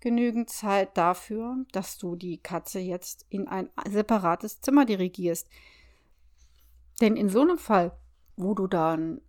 genügend 0.00 0.48
Zeit 0.48 0.96
dafür, 0.96 1.56
dass 1.72 1.98
du 1.98 2.16
die 2.16 2.38
Katze 2.38 2.78
jetzt 2.78 3.26
in 3.28 3.46
ein 3.46 3.68
separates 3.86 4.62
Zimmer 4.62 4.86
dirigierst. 4.86 5.46
Denn 7.02 7.16
in 7.16 7.28
so 7.28 7.42
einem 7.42 7.58
Fall, 7.58 7.92
wo 8.36 8.54
du 8.54 8.66
dann 8.66 9.20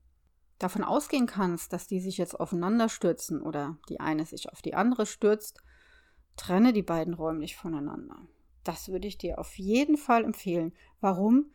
davon 0.59 0.85
ausgehen 0.85 1.25
kannst, 1.25 1.73
dass 1.73 1.87
die 1.87 1.99
sich 1.99 2.17
jetzt 2.17 2.39
aufeinander 2.39 2.87
stürzen 2.87 3.41
oder 3.41 3.77
die 3.89 3.99
eine 3.99 4.25
sich 4.25 4.49
auf 4.49 4.61
die 4.61 4.75
andere 4.75 5.05
stürzt, 5.05 5.61
trenne 6.41 6.73
die 6.73 6.81
beiden 6.81 7.13
räumlich 7.13 7.55
voneinander. 7.55 8.17
Das 8.63 8.89
würde 8.89 9.07
ich 9.07 9.19
dir 9.19 9.37
auf 9.37 9.59
jeden 9.59 9.95
Fall 9.95 10.23
empfehlen. 10.23 10.73
Warum? 10.99 11.51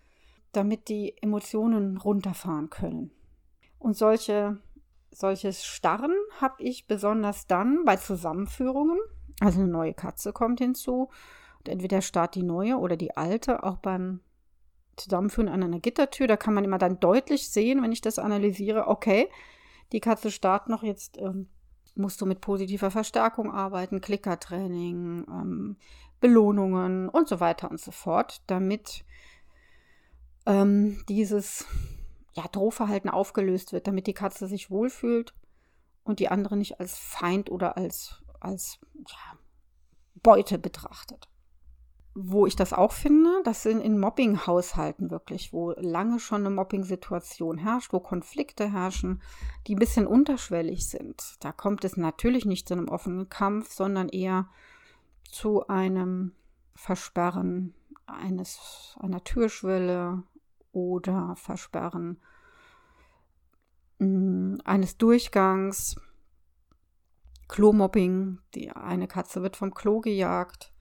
Damit 0.53 0.89
die 0.89 1.17
Emotionen 1.21 1.97
runterfahren 1.97 2.71
können. 2.71 3.11
Und 3.81 3.97
solche, 3.97 4.59
solches 5.11 5.65
Starren 5.65 6.15
habe 6.41 6.63
ich 6.63 6.87
besonders 6.87 7.49
dann 7.49 7.85
bei 7.85 7.97
Zusammenführungen. 7.97 8.99
Also 9.41 9.61
eine 9.61 9.69
neue 9.69 9.93
Katze 9.93 10.33
kommt 10.33 10.61
hinzu. 10.61 11.11
Und 11.59 11.69
entweder 11.69 12.01
starrt 12.01 12.37
die 12.37 12.45
neue 12.45 12.77
oder 12.77 12.97
die 12.97 13.17
alte 13.17 13.65
auch 13.65 13.79
beim 13.79 14.21
Zusammenführen 14.97 15.49
an 15.49 15.65
einer 15.65 15.81
Gittertür. 15.81 16.29
Da 16.29 16.37
kann 16.37 16.55
man 16.55 16.65
immer 16.65 16.79
dann 16.79 17.01
deutlich 17.01 17.51
sehen, 17.51 17.83
wenn 17.83 17.93
ich 17.93 18.03
das 18.03 18.21
analysiere, 18.21 18.87
okay, 18.87 19.29
die 19.91 20.01
Katze 20.01 20.31
starrt 20.31 20.69
noch, 20.69 20.85
jetzt 20.85 21.19
ähm, 21.19 21.49
musst 21.97 22.21
du 22.21 22.27
mit 22.27 22.41
positiver 22.41 22.91
Verstärkung 22.91 23.53
arbeiten, 23.53 24.01
Klickertraining, 24.01 25.27
ähm, 25.29 25.77
Belohnungen 26.21 27.09
und 27.09 27.29
so 27.29 27.41
weiter 27.41 27.71
und 27.71 27.81
so 27.81 27.91
fort, 27.91 28.43
damit 28.47 29.05
ähm, 30.47 31.03
dieses 31.09 31.67
ja, 32.35 32.45
Drohverhalten 32.49 33.11
aufgelöst 33.11 33.73
wird, 33.73 33.87
damit 33.87 34.07
die 34.07 34.15
Katze 34.15 34.47
sich 34.47 34.71
wohlfühlt 34.71 35.35
und 36.05 36.21
die 36.21 36.29
andere 36.29 36.57
nicht 36.57 36.81
als 36.81 36.99
Feind 36.99 37.51
oder 37.51 37.77
als, 37.77 38.23
als 38.41 38.79
ja, 38.95 39.39
Beute 40.23 40.59
betrachtet. 40.59 41.29
Wo 42.19 42.47
ich 42.47 42.57
das 42.57 42.73
auch 42.73 42.93
finde, 42.93 43.43
das 43.45 43.63
sind 43.63 43.83
in 43.83 44.01
Mobbing-Haushalten 44.01 45.11
wirklich, 45.11 45.53
wo 45.53 45.73
lange 45.73 46.19
schon 46.19 46.47
eine 46.47 46.55
Mobbing-Situation 46.55 47.59
herrscht, 47.59 47.93
wo 47.93 48.01
Konflikte 48.01 48.73
herrschen, 48.73 49.21
die 49.67 49.75
ein 49.75 49.79
bisschen 49.79 50.07
unterschwellig 50.07 50.89
sind. 50.89 51.37
Da 51.41 51.53
kommt 51.53 51.85
es 51.85 51.99
natürlich 51.99 52.47
nicht 52.47 52.69
zu 52.69 52.73
einem 52.73 52.89
offenen 52.89 53.29
Kampf, 53.29 53.71
sondern 53.71 54.09
eher 54.09 54.49
zu 55.31 55.67
einem 55.67 56.33
Versperren 56.75 57.75
eines, 58.07 58.97
einer 58.99 59.23
Türschwelle 59.23 60.23
oder 60.73 61.35
Versperren 61.37 62.19
mh, 63.99 64.07
mm, 64.09 64.59
eines 64.65 64.97
Durchgangs. 64.97 65.97
Klomobbing, 67.47 68.39
die 68.55 68.71
eine 68.71 69.07
Katze 69.07 69.43
wird 69.43 69.59
vom 69.59 69.75
Klo 69.75 70.01
gejagt 70.01 70.73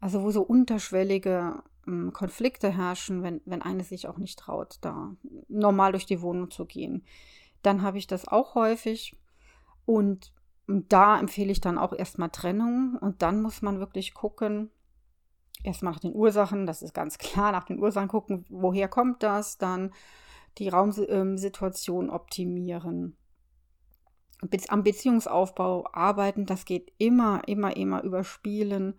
also 0.00 0.22
wo 0.22 0.30
so 0.30 0.42
unterschwellige 0.42 1.62
ähm, 1.86 2.12
Konflikte 2.12 2.70
herrschen, 2.70 3.22
wenn, 3.22 3.40
wenn 3.44 3.62
eine 3.62 3.84
sich 3.84 4.06
auch 4.08 4.18
nicht 4.18 4.38
traut, 4.38 4.76
da 4.80 5.16
normal 5.48 5.92
durch 5.92 6.06
die 6.06 6.20
Wohnung 6.20 6.50
zu 6.50 6.66
gehen. 6.66 7.04
Dann 7.62 7.82
habe 7.82 7.98
ich 7.98 8.06
das 8.06 8.28
auch 8.28 8.54
häufig. 8.54 9.16
Und 9.84 10.32
da 10.66 11.18
empfehle 11.18 11.50
ich 11.50 11.60
dann 11.60 11.78
auch 11.78 11.92
erstmal 11.92 12.30
Trennung. 12.30 12.96
Und 13.00 13.22
dann 13.22 13.42
muss 13.42 13.62
man 13.62 13.80
wirklich 13.80 14.14
gucken, 14.14 14.70
erstmal 15.62 15.92
nach 15.92 16.00
den 16.00 16.14
Ursachen, 16.14 16.66
das 16.66 16.82
ist 16.82 16.94
ganz 16.94 17.18
klar, 17.18 17.52
nach 17.52 17.64
den 17.64 17.80
Ursachen 17.80 18.08
gucken, 18.08 18.44
woher 18.48 18.88
kommt 18.88 19.22
das, 19.22 19.58
dann 19.58 19.92
die 20.58 20.68
Raumsituation 20.68 22.06
ähm, 22.06 22.10
optimieren. 22.10 23.16
Am 24.68 24.84
Beziehungsaufbau 24.84 25.86
arbeiten, 25.92 26.46
das 26.46 26.64
geht 26.64 26.92
immer, 26.98 27.42
immer, 27.48 27.76
immer 27.76 28.04
über 28.04 28.22
Spielen 28.22 28.94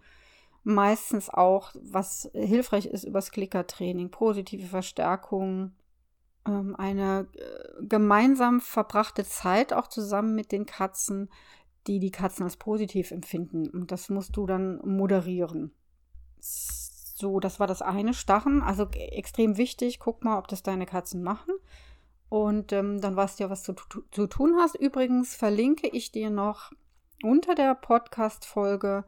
meistens 0.70 1.30
auch, 1.30 1.72
was 1.74 2.30
hilfreich 2.34 2.86
ist 2.86 3.04
übers 3.04 3.32
Klickertraining, 3.32 4.12
positive 4.12 4.68
Verstärkung, 4.68 5.74
ähm, 6.48 6.76
eine 6.78 7.28
äh, 7.34 7.86
gemeinsam 7.86 8.62
verbrachte 8.62 9.26
Zeit 9.26 9.74
auch 9.74 9.88
zusammen 9.88 10.36
mit 10.36 10.52
den 10.52 10.66
Katzen, 10.66 11.30
die 11.88 12.00
die 12.00 12.12
Katzen 12.12 12.44
als 12.44 12.58
positiv 12.58 13.12
empfinden. 13.12 13.70
Und 13.70 13.92
das 13.92 14.10
musst 14.10 14.36
du 14.38 14.46
dann 14.46 14.80
moderieren. 14.86 15.72
So, 16.40 17.40
das 17.40 17.60
war 17.60 17.68
das 17.68 17.82
eine, 17.82 18.14
Stachen. 18.14 18.62
Also 18.62 18.88
extrem 18.92 19.58
wichtig. 19.58 20.00
Guck 20.00 20.24
mal, 20.24 20.38
ob 20.38 20.48
das 20.48 20.64
deine 20.64 20.86
Katzen 20.86 21.24
machen. 21.24 21.54
Und 22.30 22.72
ähm, 22.74 23.02
dann 23.02 23.16
weißt 23.16 23.40
du 23.40 23.46
ja, 23.46 23.50
was 23.50 23.64
du 23.64 23.74
zu 24.12 24.28
tun 24.28 24.56
hast. 24.60 24.76
Übrigens 24.76 25.36
verlinke 25.36 25.88
ich 25.88 26.12
dir 26.12 26.30
noch 26.30 26.72
unter 27.24 27.56
der 27.56 27.76
Podcast-Folge 27.76 29.04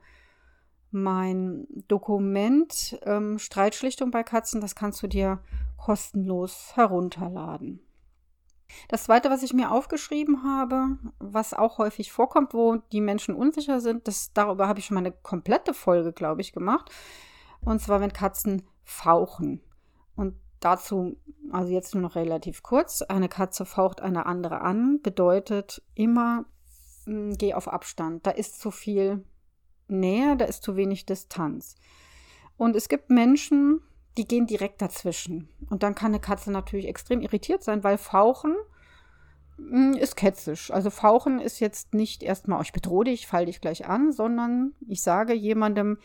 mein 0.92 1.68
Dokument 1.88 3.00
ähm, 3.04 3.40
Streitschlichtung 3.40 4.12
bei 4.12 4.24
Katzen, 4.24 4.62
das 4.62 4.76
kannst 4.76 5.02
du 5.02 5.08
dir 5.08 5.40
kostenlos 5.78 6.76
herunterladen. 6.76 7.80
Das 8.88 9.04
zweite, 9.04 9.30
was 9.30 9.44
ich 9.44 9.54
mir 9.54 9.72
aufgeschrieben 9.72 10.44
habe, 10.44 10.98
was 11.20 11.54
auch 11.54 11.78
häufig 11.78 12.12
vorkommt, 12.12 12.54
wo 12.54 12.78
die 12.92 13.02
Menschen 13.02 13.36
unsicher 13.36 13.80
sind, 13.80 14.08
das, 14.08 14.32
darüber 14.34 14.68
habe 14.68 14.80
ich 14.80 14.86
schon 14.86 14.96
mal 14.96 15.02
eine 15.02 15.12
komplette 15.12 15.74
Folge, 15.74 16.14
glaube 16.14 16.42
ich, 16.42 16.54
gemacht. 16.54 16.90
Und 17.62 17.82
zwar, 17.82 18.02
wenn 18.02 18.14
Katzen 18.14 18.64
fauchen. 18.84 19.62
Und 20.16 20.36
dazu, 20.60 21.18
also 21.52 21.72
jetzt 21.72 21.94
nur 21.94 22.02
noch 22.02 22.16
relativ 22.16 22.64
kurz, 22.64 23.02
eine 23.02 23.30
Katze 23.30 23.66
faucht 23.66 24.02
eine 24.02 24.26
andere 24.26 24.62
an, 24.62 25.02
bedeutet 25.02 25.82
immer, 25.94 26.46
mh, 27.06 27.14
hm, 27.14 27.38
geh 27.38 27.54
auf 27.54 27.68
Abstand. 27.68 28.26
Da 28.26 28.32
ist 28.32 28.60
zu 28.60 28.72
viel 28.72 29.24
Nähe, 29.92 30.36
da 30.38 30.46
ist 30.46 30.64
zu 30.64 30.76
wenig 30.76 31.06
Distanz. 31.06 31.76
Und 32.58 32.76
es 32.76 32.90
gibt 32.90 33.10
Menschen, 33.10 33.82
die 34.18 34.28
gehen 34.28 34.48
direkt 34.48 34.82
dazwischen. 34.82 35.50
Und 35.70 35.84
dann 35.84 35.96
kann 35.96 36.12
eine 36.12 36.20
Katze 36.20 36.52
natürlich 36.52 36.88
extrem 36.88 37.22
irritiert 37.22 37.64
sein, 37.64 37.84
weil 37.84 37.98
Fauchen 37.98 38.56
hm, 39.58 39.94
ist 39.94 40.16
ketzisch. 40.16 40.72
Also 40.72 40.90
Fauchen 40.90 41.40
ist 41.40 41.60
jetzt 41.60 41.94
nicht 41.94 42.24
erstmal, 42.24 42.60
oh, 42.60 42.62
ich 42.62 42.74
bedrohe 42.74 43.06
dich, 43.06 43.28
fall 43.28 43.46
dich 43.46 43.62
gleich 43.62 43.88
an, 43.88 44.12
sondern 44.12 44.74
ich 44.88 45.02
sage 45.02 45.34
jemandem, 45.34 45.98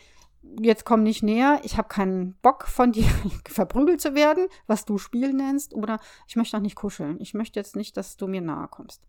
jetzt 0.61 0.85
komm 0.85 1.03
nicht 1.03 1.23
näher, 1.23 1.61
ich 1.65 1.77
habe 1.77 1.89
keinen 1.89 2.35
Bock 2.43 2.69
von 2.69 2.93
dir 2.93 3.09
verprügelt 3.49 4.01
zu 4.01 4.15
werden, 4.15 4.47
was 4.67 4.85
du 4.85 4.99
Spiel 4.99 5.33
nennst, 5.33 5.75
oder 5.75 5.99
ich 6.29 6.37
möchte 6.37 6.57
auch 6.57 6.63
nicht 6.63 6.77
kuscheln. 6.77 7.21
Ich 7.21 7.35
möchte 7.35 7.59
jetzt 7.59 7.77
nicht, 7.77 7.97
dass 7.97 8.17
du 8.17 8.27
mir 8.27 8.41
nahe 8.41 8.69
kommst. 8.69 9.03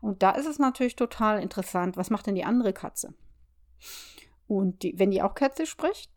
Und 0.00 0.22
da 0.22 0.32
ist 0.32 0.46
es 0.46 0.58
natürlich 0.58 0.96
total 0.96 1.40
interessant, 1.40 1.96
was 1.96 2.10
macht 2.10 2.26
denn 2.26 2.34
die 2.34 2.44
andere 2.44 2.72
Katze? 2.72 3.14
Und 4.46 4.82
die, 4.82 4.98
wenn 4.98 5.10
die 5.10 5.22
auch 5.22 5.34
Katze 5.34 5.66
spricht, 5.66 6.10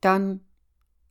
dann 0.00 0.40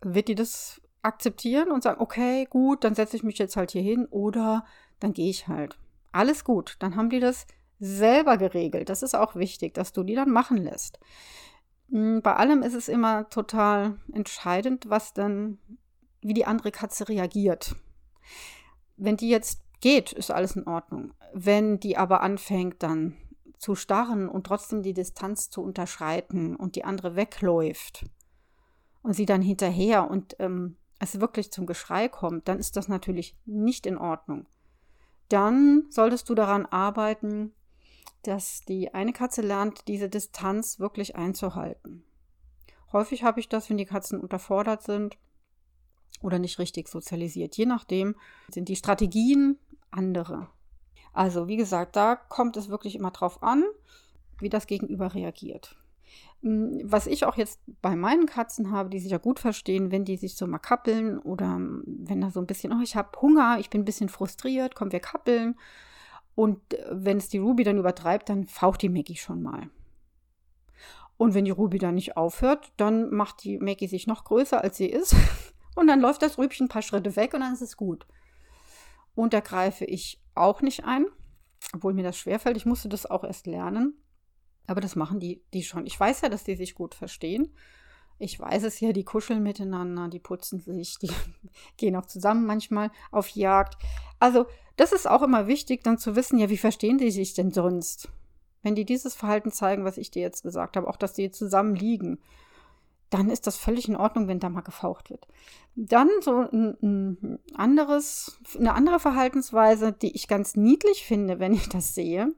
wird 0.01 0.27
die 0.27 0.35
das 0.35 0.81
akzeptieren 1.01 1.71
und 1.71 1.83
sagen, 1.83 2.01
okay, 2.01 2.45
gut, 2.49 2.83
dann 2.83 2.95
setze 2.95 3.15
ich 3.15 3.23
mich 3.23 3.37
jetzt 3.37 3.55
halt 3.55 3.71
hier 3.71 3.81
hin 3.81 4.05
oder 4.09 4.65
dann 4.99 5.13
gehe 5.13 5.29
ich 5.29 5.47
halt. 5.47 5.77
Alles 6.11 6.43
gut, 6.43 6.75
dann 6.79 6.95
haben 6.95 7.09
die 7.09 7.19
das 7.19 7.45
selber 7.79 8.37
geregelt. 8.37 8.89
Das 8.89 9.03
ist 9.03 9.15
auch 9.15 9.35
wichtig, 9.35 9.73
dass 9.73 9.93
du 9.93 10.03
die 10.03 10.15
dann 10.15 10.31
machen 10.31 10.57
lässt. 10.57 10.99
Hm, 11.89 12.21
bei 12.21 12.35
allem 12.35 12.63
ist 12.63 12.73
es 12.73 12.87
immer 12.87 13.29
total 13.29 13.97
entscheidend, 14.11 14.89
was 14.89 15.13
dann, 15.13 15.59
wie 16.21 16.33
die 16.33 16.45
andere 16.45 16.71
Katze 16.71 17.07
reagiert. 17.07 17.75
Wenn 18.97 19.17
die 19.17 19.29
jetzt 19.29 19.61
geht, 19.79 20.11
ist 20.11 20.31
alles 20.31 20.55
in 20.55 20.67
Ordnung. 20.67 21.13
Wenn 21.33 21.79
die 21.79 21.97
aber 21.97 22.21
anfängt, 22.21 22.81
dann 22.81 23.15
zu 23.57 23.75
starren 23.75 24.29
und 24.29 24.45
trotzdem 24.45 24.83
die 24.83 24.93
Distanz 24.93 25.49
zu 25.49 25.61
unterschreiten 25.61 26.55
und 26.55 26.75
die 26.75 26.83
andere 26.83 27.15
wegläuft 27.15 28.05
und 29.01 29.13
sie 29.13 29.25
dann 29.25 29.41
hinterher 29.41 30.09
und 30.09 30.35
ähm, 30.39 30.77
es 30.99 31.19
wirklich 31.19 31.51
zum 31.51 31.65
Geschrei 31.65 32.07
kommt, 32.07 32.47
dann 32.47 32.59
ist 32.59 32.75
das 32.75 32.87
natürlich 32.87 33.35
nicht 33.45 33.85
in 33.85 33.97
Ordnung. 33.97 34.47
Dann 35.29 35.85
solltest 35.89 36.29
du 36.29 36.35
daran 36.35 36.65
arbeiten, 36.65 37.53
dass 38.23 38.61
die 38.61 38.93
eine 38.93 39.13
Katze 39.13 39.41
lernt, 39.41 39.87
diese 39.87 40.09
Distanz 40.09 40.79
wirklich 40.79 41.15
einzuhalten. 41.15 42.03
Häufig 42.91 43.23
habe 43.23 43.39
ich 43.39 43.49
das, 43.49 43.69
wenn 43.69 43.77
die 43.77 43.85
Katzen 43.85 44.19
unterfordert 44.19 44.81
sind 44.81 45.17
oder 46.21 46.39
nicht 46.39 46.59
richtig 46.59 46.87
sozialisiert. 46.87 47.55
Je 47.57 47.65
nachdem 47.65 48.15
sind 48.49 48.69
die 48.69 48.75
Strategien 48.75 49.59
andere. 49.91 50.49
Also, 51.17 51.47
wie 51.47 51.57
gesagt, 51.57 51.95
da 51.95 52.15
kommt 52.15 52.57
es 52.57 52.69
wirklich 52.69 52.93
immer 52.93 53.09
drauf 53.09 53.41
an, 53.41 53.63
wie 54.38 54.50
das 54.50 54.67
Gegenüber 54.67 55.15
reagiert. 55.15 55.75
Hm, 56.43 56.79
was 56.83 57.07
ich 57.07 57.25
auch 57.25 57.38
jetzt 57.38 57.59
bei 57.81 57.95
meinen 57.95 58.27
Katzen 58.27 58.69
habe, 58.69 58.91
die 58.91 59.00
sich 59.00 59.09
ja 59.09 59.17
gut 59.17 59.39
verstehen, 59.39 59.91
wenn 59.91 60.05
die 60.05 60.17
sich 60.17 60.36
so 60.36 60.45
mal 60.45 60.59
kappeln 60.59 61.17
oder 61.17 61.55
hm, 61.55 61.83
wenn 61.88 62.21
da 62.21 62.29
so 62.29 62.39
ein 62.39 62.45
bisschen, 62.45 62.71
oh, 62.71 62.83
ich 62.83 62.95
habe 62.95 63.19
Hunger, 63.19 63.57
ich 63.59 63.71
bin 63.71 63.81
ein 63.81 63.86
bisschen 63.86 64.09
frustriert, 64.09 64.75
komm, 64.75 64.91
wir 64.91 65.00
kappeln. 65.00 65.57
Und 66.36 66.75
äh, 66.75 66.86
wenn 66.91 67.17
es 67.17 67.29
die 67.29 67.39
Ruby 67.39 67.63
dann 67.63 67.79
übertreibt, 67.79 68.29
dann 68.29 68.45
faucht 68.45 68.83
die 68.83 68.89
Maggie 68.89 69.15
schon 69.15 69.41
mal. 69.41 69.71
Und 71.17 71.33
wenn 71.33 71.45
die 71.45 71.51
Ruby 71.51 71.79
dann 71.79 71.95
nicht 71.95 72.15
aufhört, 72.15 72.71
dann 72.77 73.09
macht 73.09 73.43
die 73.43 73.57
Maggie 73.57 73.88
sich 73.88 74.05
noch 74.05 74.24
größer, 74.24 74.63
als 74.63 74.77
sie 74.77 74.86
ist. 74.86 75.15
Und 75.75 75.88
dann 75.88 76.00
läuft 76.00 76.21
das 76.21 76.38
Rübchen 76.38 76.67
ein 76.67 76.69
paar 76.69 76.83
Schritte 76.83 77.15
weg 77.15 77.36
und 77.36 77.41
dann 77.41 77.53
ist 77.53 77.62
es 77.62 77.77
gut. 77.77 78.07
Und 79.13 79.33
da 79.33 79.41
greife 79.41 79.86
ich 79.86 80.19
auch 80.39 80.62
nicht 80.62 80.86
ein, 80.86 81.06
obwohl 81.74 81.94
mir 81.94 82.03
das 82.03 82.17
schwerfällt. 82.17 82.58
Ich 82.58 82.65
musste 82.65 82.89
das 82.89 83.06
auch 83.06 83.24
erst 83.24 83.48
lernen. 83.48 84.01
Aber 84.67 84.82
das 84.82 84.96
machen 84.96 85.20
die, 85.20 85.44
die 85.53 85.63
schon. 85.63 85.86
Ich 85.86 86.00
weiß 86.00 86.22
ja, 86.22 86.29
dass 86.29 86.44
die 86.44 86.56
sich 86.56 86.75
gut 86.75 86.94
verstehen. 86.94 87.53
Ich 88.20 88.39
weiß 88.39 88.63
es 88.63 88.79
ja, 88.79 88.94
die 88.94 89.03
kuscheln 89.03 89.44
miteinander, 89.44 90.08
die 90.10 90.20
putzen 90.20 90.60
sich, 90.60 90.98
die 90.98 91.12
gehen 91.77 91.96
auch 91.96 92.06
zusammen 92.06 92.46
manchmal 92.46 92.91
auf 93.12 93.29
Jagd. 93.29 93.77
Also, 94.20 94.48
das 94.75 94.91
ist 94.91 95.08
auch 95.08 95.22
immer 95.22 95.48
wichtig, 95.48 95.84
dann 95.84 95.98
zu 95.98 96.15
wissen, 96.15 96.39
ja, 96.39 96.50
wie 96.50 96.58
verstehen 96.58 96.98
die 96.98 97.12
sich 97.12 97.34
denn 97.34 97.51
sonst? 97.51 98.10
Wenn 98.63 98.75
die 98.75 98.86
dieses 98.86 99.15
Verhalten 99.15 99.51
zeigen, 99.51 99.86
was 99.86 99.98
ich 99.98 100.12
dir 100.12 100.22
jetzt 100.22 100.44
gesagt 100.44 100.77
habe, 100.77 100.88
auch 100.88 100.98
dass 100.98 101.13
die 101.13 101.32
zusammen 101.32 101.75
liegen, 101.75 102.20
dann 103.09 103.29
ist 103.29 103.47
das 103.47 103.57
völlig 103.57 103.87
in 103.87 103.95
Ordnung, 103.95 104.27
wenn 104.27 104.39
da 104.39 104.49
mal 104.49 104.61
gefaucht 104.61 105.09
wird. 105.09 105.27
Dann 105.75 106.09
so 106.21 106.47
ein, 106.51 106.77
ein, 106.81 107.39
anderes, 107.53 108.39
eine 108.57 108.73
andere 108.73 108.99
Verhaltensweise, 108.99 109.93
die 109.93 110.15
ich 110.15 110.27
ganz 110.27 110.55
niedlich 110.55 111.05
finde, 111.05 111.39
wenn 111.39 111.53
ich 111.53 111.69
das 111.69 111.95
sehe. 111.95 112.33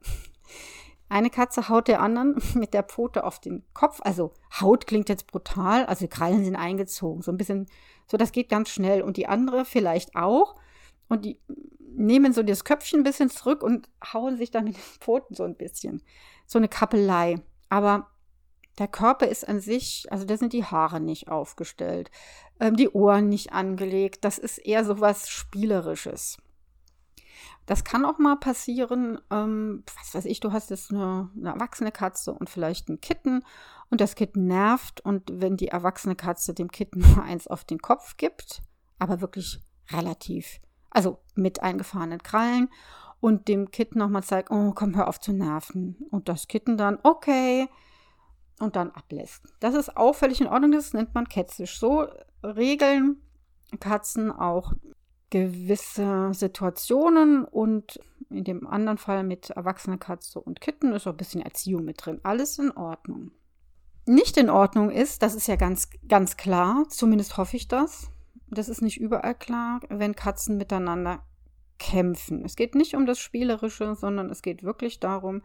Eine 1.08 1.32
Katze 1.32 1.70
haut 1.70 1.88
der 1.88 2.02
anderen 2.02 2.42
mit 2.54 2.74
der 2.74 2.84
Pfote 2.84 3.24
auf 3.24 3.40
den 3.40 3.64
Kopf. 3.74 4.00
Also 4.04 4.34
Haut 4.60 4.86
klingt 4.86 5.10
jetzt 5.10 5.28
brutal, 5.28 5.86
also 5.86 6.06
die 6.06 6.10
Krallen 6.10 6.46
sind 6.46 6.56
eingezogen, 6.56 7.24
so 7.24 7.32
ein 7.32 7.38
bisschen, 7.38 7.68
so 8.08 8.18
das 8.18 8.32
geht 8.32 8.50
ganz 8.50 8.70
schnell. 8.70 9.02
Und 9.02 9.18
die 9.18 9.28
andere 9.28 9.66
vielleicht 9.66 10.16
auch. 10.16 10.56
Und 11.08 11.26
die 11.26 11.40
nehmen 11.80 12.34
so 12.34 12.44
das 12.44 12.64
Köpfchen 12.64 13.00
ein 13.00 13.04
bisschen 13.04 13.32
zurück 13.32 13.64
und 13.64 13.90
hauen 14.14 14.38
sich 14.38 14.52
dann 14.52 14.66
mit 14.66 14.76
den 14.76 14.82
Pfoten 15.00 15.36
so 15.36 15.44
ein 15.44 15.56
bisschen. 15.56 16.04
So 16.46 16.60
eine 16.60 16.68
Kappelei. 16.68 17.42
Aber 17.70 18.12
der 18.80 18.88
Körper 18.88 19.28
ist 19.28 19.48
an 19.48 19.60
sich, 19.60 20.08
also 20.10 20.26
da 20.26 20.38
sind 20.38 20.54
die 20.54 20.64
Haare 20.64 21.00
nicht 21.00 21.28
aufgestellt, 21.28 22.10
ähm, 22.60 22.76
die 22.76 22.90
Ohren 22.90 23.30
nicht 23.30 23.54
angelegt. 23.54 24.24
Das 24.24 24.38
ist 24.38 24.58
eher 24.58 24.86
so 24.86 25.00
was 25.00 25.30
Spielerisches. 25.30 26.38
Das 27.66 27.84
kann 27.84 28.06
auch 28.06 28.18
mal 28.18 28.38
passieren, 28.38 29.20
ähm, 29.30 29.84
was 30.00 30.16
weiß 30.16 30.26
ich, 30.26 30.40
du 30.40 30.52
hast 30.52 30.72
jetzt 30.72 30.92
eine, 30.92 31.30
eine, 31.38 31.50
erwachsene 31.50 31.92
Katze 31.92 32.34
und 32.34 32.50
vielleicht 32.50 32.90
ein 32.90 33.00
Kitten 33.00 33.44
und 33.92 34.02
das 34.02 34.16
Kitten 34.16 34.48
nervt 34.48 35.02
und 35.02 35.30
wenn 35.32 35.56
die 35.56 35.68
erwachsene 35.68 36.16
Katze 36.16 36.54
dem 36.54 36.72
Kitten 36.72 37.00
nur 37.16 37.24
eins 37.24 37.48
auf 37.48 37.66
den 37.66 37.80
Kopf 37.80 38.18
gibt, 38.18 38.62
aber 38.98 39.22
wirklich 39.22 39.60
relativ, 39.92 40.62
also 40.90 41.20
mit 41.36 41.62
eingefahrenen 41.62 42.24
Krallen 42.24 42.70
und 43.20 43.48
dem 43.48 43.70
Kitten 43.72 44.00
nochmal 44.00 44.24
zeigt, 44.24 44.50
oh, 44.52 44.72
komm, 44.74 44.96
hör 44.96 45.08
auf 45.08 45.20
zu 45.20 45.34
nerven. 45.34 45.98
Und 46.10 46.30
das 46.30 46.48
Kitten 46.48 46.78
dann, 46.78 46.98
okay, 47.04 47.68
und 48.60 48.76
dann 48.76 48.92
ablässt. 48.92 49.44
Das 49.60 49.76
ist 49.76 49.98
auch 49.98 50.14
völlig 50.14 50.42
in 50.42 50.48
Ordnung, 50.48 50.72
das 50.72 50.94
nennt 50.94 51.14
man 51.16 51.28
ketzisch. 51.28 51.80
So 51.80 52.08
regeln 52.44 53.22
Katzen 53.80 54.32
auch 54.32 54.74
gewisse 55.30 56.34
Situationen 56.34 57.46
und 57.46 58.00
in 58.30 58.44
dem 58.44 58.68
anderen 58.68 58.98
Fall 58.98 59.24
mit 59.24 59.52
erwachsener 59.52 59.98
Katze 59.98 60.40
und 60.40 60.62
Kitten 60.62 60.92
ist 60.94 61.08
auch 61.08 61.12
ein 61.12 61.18
bisschen 61.18 61.42
Erziehung 61.42 61.86
mit 61.86 62.04
drin. 62.04 62.20
Alles 62.24 62.58
in 62.58 62.72
Ordnung. 62.72 63.32
Nicht 64.06 64.38
in 64.38 64.50
Ordnung 64.50 64.90
ist, 64.90 65.22
das 65.22 65.36
ist 65.36 65.48
ja 65.48 65.56
ganz, 65.56 65.90
ganz 66.08 66.36
klar, 66.36 66.86
zumindest 66.90 67.38
hoffe 67.38 67.58
ich 67.58 67.68
das. 67.68 68.10
Das 68.50 68.70
ist 68.70 68.82
nicht 68.82 69.00
überall 69.00 69.36
klar, 69.36 69.82
wenn 69.90 70.16
Katzen 70.16 70.58
miteinander 70.58 71.24
kämpfen. 71.78 72.44
Es 72.44 72.56
geht 72.56 72.74
nicht 72.76 72.96
um 72.96 73.06
das 73.06 73.20
Spielerische, 73.20 73.96
sondern 73.96 74.30
es 74.30 74.42
geht 74.42 74.64
wirklich 74.64 75.00
darum, 75.00 75.44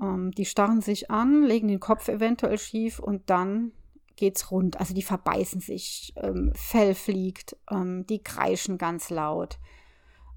ähm, 0.00 0.30
die 0.32 0.44
starren 0.44 0.80
sich 0.80 1.10
an, 1.10 1.42
legen 1.42 1.68
den 1.68 1.80
Kopf 1.80 2.08
eventuell 2.08 2.58
schief 2.58 2.98
und 2.98 3.30
dann 3.30 3.72
geht's 4.16 4.50
rund. 4.50 4.78
Also 4.78 4.94
die 4.94 5.02
verbeißen 5.02 5.60
sich, 5.60 6.12
ähm, 6.16 6.52
Fell 6.54 6.94
fliegt, 6.94 7.56
ähm, 7.70 8.06
die 8.06 8.22
kreischen 8.22 8.76
ganz 8.78 9.10
laut. 9.10 9.58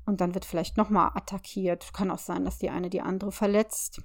Und 0.06 0.21
dann 0.21 0.34
wird 0.34 0.45
vielleicht 0.45 0.78
nochmal 0.78 1.12
attackiert. 1.13 1.93
Kann 1.93 2.12
auch 2.12 2.19
sein, 2.19 2.45
dass 2.45 2.58
die 2.58 2.69
eine 2.69 2.89
die 2.89 3.02
andere 3.02 3.32
verletzt. 3.32 4.02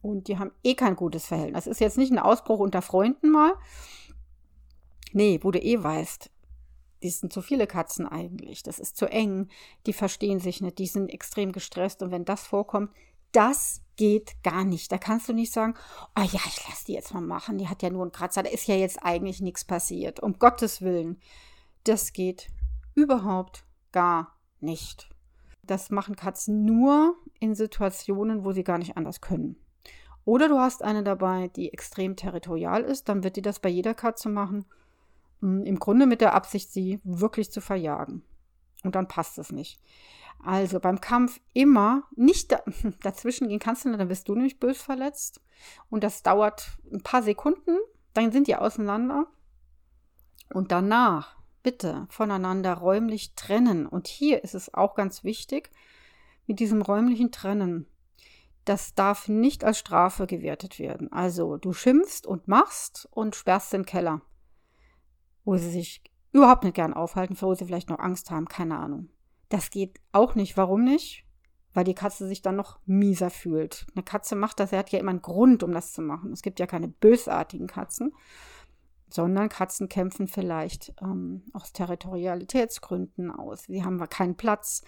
Und 0.00 0.28
die 0.28 0.38
haben 0.38 0.52
eh 0.62 0.74
kein 0.74 0.96
gutes 0.96 1.26
Verhältnis. 1.26 1.64
Das 1.64 1.72
ist 1.72 1.80
jetzt 1.80 1.98
nicht 1.98 2.12
ein 2.12 2.18
Ausbruch 2.18 2.60
unter 2.60 2.82
Freunden 2.82 3.30
mal. 3.30 3.52
Nee, 5.12 5.40
wo 5.42 5.50
du 5.50 5.60
eh 5.60 5.82
weißt, 5.82 6.30
die 7.02 7.10
sind 7.10 7.32
zu 7.32 7.42
viele 7.42 7.66
Katzen 7.66 8.06
eigentlich. 8.06 8.62
Das 8.62 8.78
ist 8.78 8.96
zu 8.96 9.06
eng. 9.06 9.48
Die 9.86 9.92
verstehen 9.92 10.40
sich 10.40 10.60
nicht. 10.60 10.78
Die 10.78 10.86
sind 10.86 11.08
extrem 11.08 11.52
gestresst. 11.52 12.02
Und 12.02 12.10
wenn 12.10 12.24
das 12.24 12.46
vorkommt, 12.46 12.90
das 13.32 13.82
geht 13.98 14.42
gar 14.42 14.64
nicht. 14.64 14.90
Da 14.90 14.96
kannst 14.96 15.28
du 15.28 15.34
nicht 15.34 15.52
sagen, 15.52 15.74
oh 16.16 16.22
ja, 16.22 16.40
ich 16.46 16.66
lasse 16.66 16.86
die 16.86 16.94
jetzt 16.94 17.12
mal 17.12 17.20
machen. 17.20 17.58
Die 17.58 17.68
hat 17.68 17.82
ja 17.82 17.90
nur 17.90 18.02
einen 18.02 18.12
Kratzer. 18.12 18.42
Da 18.42 18.48
ist 18.48 18.66
ja 18.66 18.76
jetzt 18.76 19.04
eigentlich 19.04 19.42
nichts 19.42 19.66
passiert. 19.66 20.20
Um 20.20 20.38
Gottes 20.38 20.80
Willen. 20.80 21.20
Das 21.84 22.14
geht 22.14 22.48
überhaupt 22.94 23.64
gar 23.92 24.34
nicht. 24.60 25.10
Das 25.62 25.90
machen 25.90 26.16
Katzen 26.16 26.64
nur 26.64 27.16
in 27.40 27.54
Situationen, 27.54 28.44
wo 28.44 28.52
sie 28.52 28.64
gar 28.64 28.78
nicht 28.78 28.96
anders 28.96 29.20
können. 29.20 29.56
Oder 30.24 30.48
du 30.48 30.58
hast 30.58 30.82
eine 30.82 31.02
dabei, 31.02 31.48
die 31.48 31.72
extrem 31.72 32.16
territorial 32.16 32.82
ist, 32.82 33.08
dann 33.08 33.24
wird 33.24 33.36
die 33.36 33.42
das 33.42 33.60
bei 33.60 33.68
jeder 33.68 33.94
Katze 33.94 34.28
machen. 34.28 34.64
Hm, 35.40 35.64
Im 35.64 35.78
Grunde 35.78 36.06
mit 36.06 36.20
der 36.20 36.34
Absicht, 36.34 36.70
sie 36.72 37.00
wirklich 37.04 37.50
zu 37.50 37.60
verjagen. 37.60 38.22
Und 38.84 38.94
dann 38.94 39.08
passt 39.08 39.38
es 39.38 39.50
nicht. 39.52 39.80
Also 40.42 40.80
beim 40.80 41.00
Kampf 41.00 41.40
immer 41.52 42.04
nicht 42.14 42.52
da, 42.52 42.62
dazwischen 43.02 43.48
gehen 43.48 43.58
kannst 43.58 43.84
du, 43.84 43.96
dann 43.96 44.08
bist 44.08 44.28
du 44.28 44.34
nämlich 44.34 44.60
bös 44.60 44.80
verletzt. 44.80 45.40
Und 45.90 46.04
das 46.04 46.22
dauert 46.22 46.78
ein 46.92 47.02
paar 47.02 47.22
Sekunden, 47.22 47.78
dann 48.14 48.32
sind 48.32 48.46
die 48.46 48.56
auseinander. 48.56 49.26
Und 50.52 50.72
danach 50.72 51.36
bitte 51.62 52.06
voneinander 52.08 52.74
räumlich 52.74 53.34
trennen. 53.34 53.86
Und 53.86 54.06
hier 54.06 54.42
ist 54.44 54.54
es 54.54 54.72
auch 54.72 54.94
ganz 54.94 55.24
wichtig 55.24 55.70
mit 56.46 56.60
diesem 56.60 56.82
räumlichen 56.82 57.30
Trennen. 57.30 57.86
Das 58.64 58.94
darf 58.94 59.28
nicht 59.28 59.64
als 59.64 59.78
Strafe 59.78 60.26
gewertet 60.26 60.78
werden. 60.78 61.12
Also 61.12 61.56
du 61.56 61.72
schimpfst 61.72 62.26
und 62.26 62.48
machst 62.48 63.08
und 63.10 63.34
sperrst 63.34 63.72
den 63.72 63.84
Keller, 63.84 64.22
wo 65.44 65.56
sie 65.56 65.70
sich 65.70 66.02
überhaupt 66.32 66.64
nicht 66.64 66.74
gern 66.74 66.94
aufhalten, 66.94 67.36
wo 67.40 67.54
sie 67.54 67.64
vielleicht 67.64 67.90
noch 67.90 67.98
Angst 67.98 68.30
haben, 68.30 68.46
keine 68.46 68.78
Ahnung. 68.78 69.08
Das 69.48 69.70
geht 69.70 70.00
auch 70.12 70.34
nicht. 70.34 70.56
Warum 70.56 70.84
nicht? 70.84 71.24
Weil 71.74 71.84
die 71.84 71.94
Katze 71.94 72.26
sich 72.26 72.42
dann 72.42 72.56
noch 72.56 72.78
mieser 72.86 73.30
fühlt. 73.30 73.86
Eine 73.94 74.02
Katze 74.02 74.36
macht 74.36 74.60
das, 74.60 74.72
er 74.72 74.80
hat 74.80 74.90
ja 74.90 74.98
immer 74.98 75.10
einen 75.10 75.22
Grund, 75.22 75.62
um 75.62 75.72
das 75.72 75.92
zu 75.92 76.02
machen. 76.02 76.32
Es 76.32 76.42
gibt 76.42 76.60
ja 76.60 76.66
keine 76.66 76.88
bösartigen 76.88 77.66
Katzen, 77.66 78.14
sondern 79.10 79.48
Katzen 79.48 79.88
kämpfen 79.88 80.28
vielleicht 80.28 80.92
ähm, 81.00 81.44
aus 81.52 81.72
Territorialitätsgründen 81.72 83.30
aus. 83.30 83.64
Sie 83.64 83.84
haben 83.84 83.98
keinen 84.08 84.36
Platz 84.36 84.82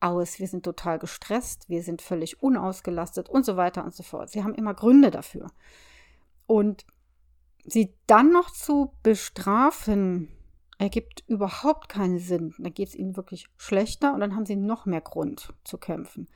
aus, 0.00 0.38
wir 0.38 0.46
sind 0.46 0.64
total 0.64 0.98
gestresst, 0.98 1.68
wir 1.68 1.82
sind 1.82 2.02
völlig 2.02 2.42
unausgelastet 2.42 3.28
und 3.28 3.44
so 3.44 3.56
weiter 3.56 3.84
und 3.84 3.94
so 3.94 4.02
fort. 4.02 4.30
Sie 4.30 4.44
haben 4.44 4.54
immer 4.54 4.74
Gründe 4.74 5.10
dafür. 5.10 5.48
Und 6.46 6.86
sie 7.64 7.94
dann 8.06 8.30
noch 8.30 8.50
zu 8.50 8.92
bestrafen, 9.02 10.28
ergibt 10.78 11.24
überhaupt 11.26 11.88
keinen 11.88 12.18
Sinn. 12.18 12.54
Da 12.58 12.68
geht 12.68 12.88
es 12.88 12.94
ihnen 12.94 13.16
wirklich 13.16 13.48
schlechter 13.56 14.12
und 14.12 14.20
dann 14.20 14.36
haben 14.36 14.46
sie 14.46 14.56
noch 14.56 14.86
mehr 14.86 15.00
Grund 15.00 15.52
zu 15.64 15.78
kämpfen. 15.78 16.28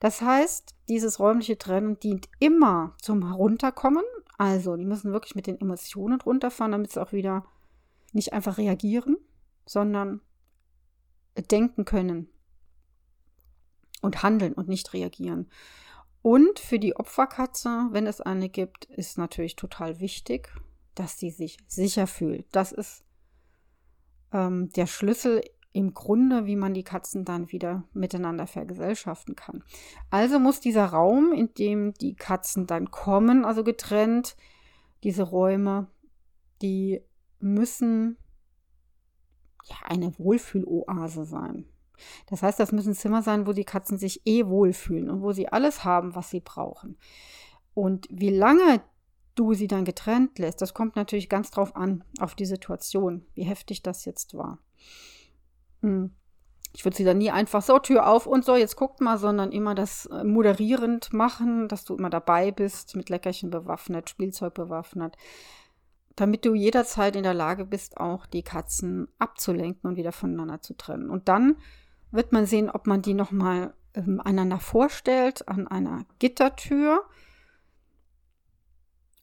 Das 0.00 0.22
heißt, 0.22 0.74
dieses 0.88 1.18
räumliche 1.18 1.58
Trennen 1.58 1.98
dient 2.00 2.28
immer 2.38 2.94
zum 3.00 3.26
Herunterkommen. 3.26 4.04
Also, 4.38 4.76
die 4.76 4.86
müssen 4.86 5.12
wirklich 5.12 5.34
mit 5.34 5.46
den 5.46 5.60
Emotionen 5.60 6.20
runterfahren, 6.20 6.72
damit 6.72 6.92
sie 6.92 7.02
auch 7.02 7.12
wieder 7.12 7.44
nicht 8.12 8.32
einfach 8.32 8.58
reagieren, 8.58 9.16
sondern 9.66 10.20
denken 11.50 11.84
können 11.84 12.28
und 14.00 14.22
handeln 14.22 14.54
und 14.54 14.68
nicht 14.68 14.92
reagieren. 14.92 15.48
Und 16.22 16.60
für 16.60 16.78
die 16.78 16.96
Opferkatze, 16.96 17.88
wenn 17.90 18.06
es 18.06 18.20
eine 18.20 18.48
gibt, 18.48 18.84
ist 18.86 19.18
natürlich 19.18 19.56
total 19.56 20.00
wichtig, 20.00 20.52
dass 20.94 21.18
sie 21.18 21.30
sich 21.30 21.58
sicher 21.66 22.06
fühlt. 22.06 22.46
Das 22.52 22.72
ist 22.72 23.04
ähm, 24.32 24.70
der 24.70 24.86
Schlüssel 24.86 25.42
im 25.72 25.94
Grunde, 25.94 26.46
wie 26.46 26.56
man 26.56 26.74
die 26.74 26.84
Katzen 26.84 27.24
dann 27.24 27.50
wieder 27.50 27.84
miteinander 27.94 28.46
vergesellschaften 28.46 29.36
kann. 29.36 29.64
Also 30.10 30.38
muss 30.38 30.60
dieser 30.60 30.86
Raum, 30.86 31.32
in 31.32 31.54
dem 31.54 31.94
die 31.94 32.14
Katzen 32.14 32.66
dann 32.66 32.90
kommen, 32.90 33.44
also 33.44 33.64
getrennt, 33.64 34.36
diese 35.02 35.22
Räume, 35.22 35.88
die 36.60 37.00
müssen 37.40 38.18
ja 39.64 39.76
eine 39.84 40.16
Wohlfühloase 40.18 41.24
sein. 41.24 41.66
Das 42.26 42.42
heißt, 42.42 42.58
das 42.58 42.72
müssen 42.72 42.94
Zimmer 42.94 43.22
sein, 43.22 43.46
wo 43.46 43.52
die 43.52 43.64
Katzen 43.64 43.96
sich 43.96 44.22
eh 44.26 44.46
wohlfühlen 44.46 45.08
und 45.08 45.22
wo 45.22 45.32
sie 45.32 45.48
alles 45.48 45.84
haben, 45.84 46.14
was 46.14 46.30
sie 46.30 46.40
brauchen. 46.40 46.98
Und 47.74 48.08
wie 48.10 48.30
lange 48.30 48.82
du 49.34 49.54
sie 49.54 49.66
dann 49.66 49.84
getrennt 49.84 50.38
lässt, 50.38 50.60
das 50.60 50.74
kommt 50.74 50.96
natürlich 50.96 51.28
ganz 51.28 51.50
drauf 51.50 51.74
an, 51.76 52.04
auf 52.20 52.34
die 52.34 52.46
Situation, 52.46 53.24
wie 53.34 53.44
heftig 53.44 53.82
das 53.82 54.04
jetzt 54.04 54.34
war. 54.34 54.58
Hm. 55.80 56.12
Ich 56.74 56.86
würde 56.86 56.96
sie 56.96 57.04
dann 57.04 57.18
nie 57.18 57.30
einfach 57.30 57.60
so 57.60 57.78
Tür 57.78 58.08
auf 58.08 58.26
und 58.26 58.46
so, 58.46 58.56
jetzt 58.56 58.76
guckt 58.76 59.02
mal, 59.02 59.18
sondern 59.18 59.52
immer 59.52 59.74
das 59.74 60.06
äh, 60.06 60.24
moderierend 60.24 61.12
machen, 61.12 61.68
dass 61.68 61.84
du 61.84 61.94
immer 61.94 62.08
dabei 62.08 62.50
bist, 62.50 62.96
mit 62.96 63.10
Leckerchen 63.10 63.50
bewaffnet, 63.50 64.08
Spielzeug 64.08 64.54
bewaffnet, 64.54 65.16
damit 66.16 66.46
du 66.46 66.54
jederzeit 66.54 67.14
in 67.14 67.24
der 67.24 67.34
Lage 67.34 67.66
bist, 67.66 67.98
auch 67.98 68.24
die 68.24 68.42
Katzen 68.42 69.08
abzulenken 69.18 69.90
und 69.90 69.96
wieder 69.96 70.12
voneinander 70.12 70.62
zu 70.62 70.74
trennen. 70.74 71.10
Und 71.10 71.28
dann 71.28 71.56
wird 72.10 72.32
man 72.32 72.46
sehen, 72.46 72.70
ob 72.70 72.86
man 72.86 73.02
die 73.02 73.14
nochmal 73.14 73.74
ähm, 73.94 74.20
einander 74.20 74.58
vorstellt 74.58 75.46
an 75.48 75.68
einer 75.68 76.06
Gittertür 76.18 77.04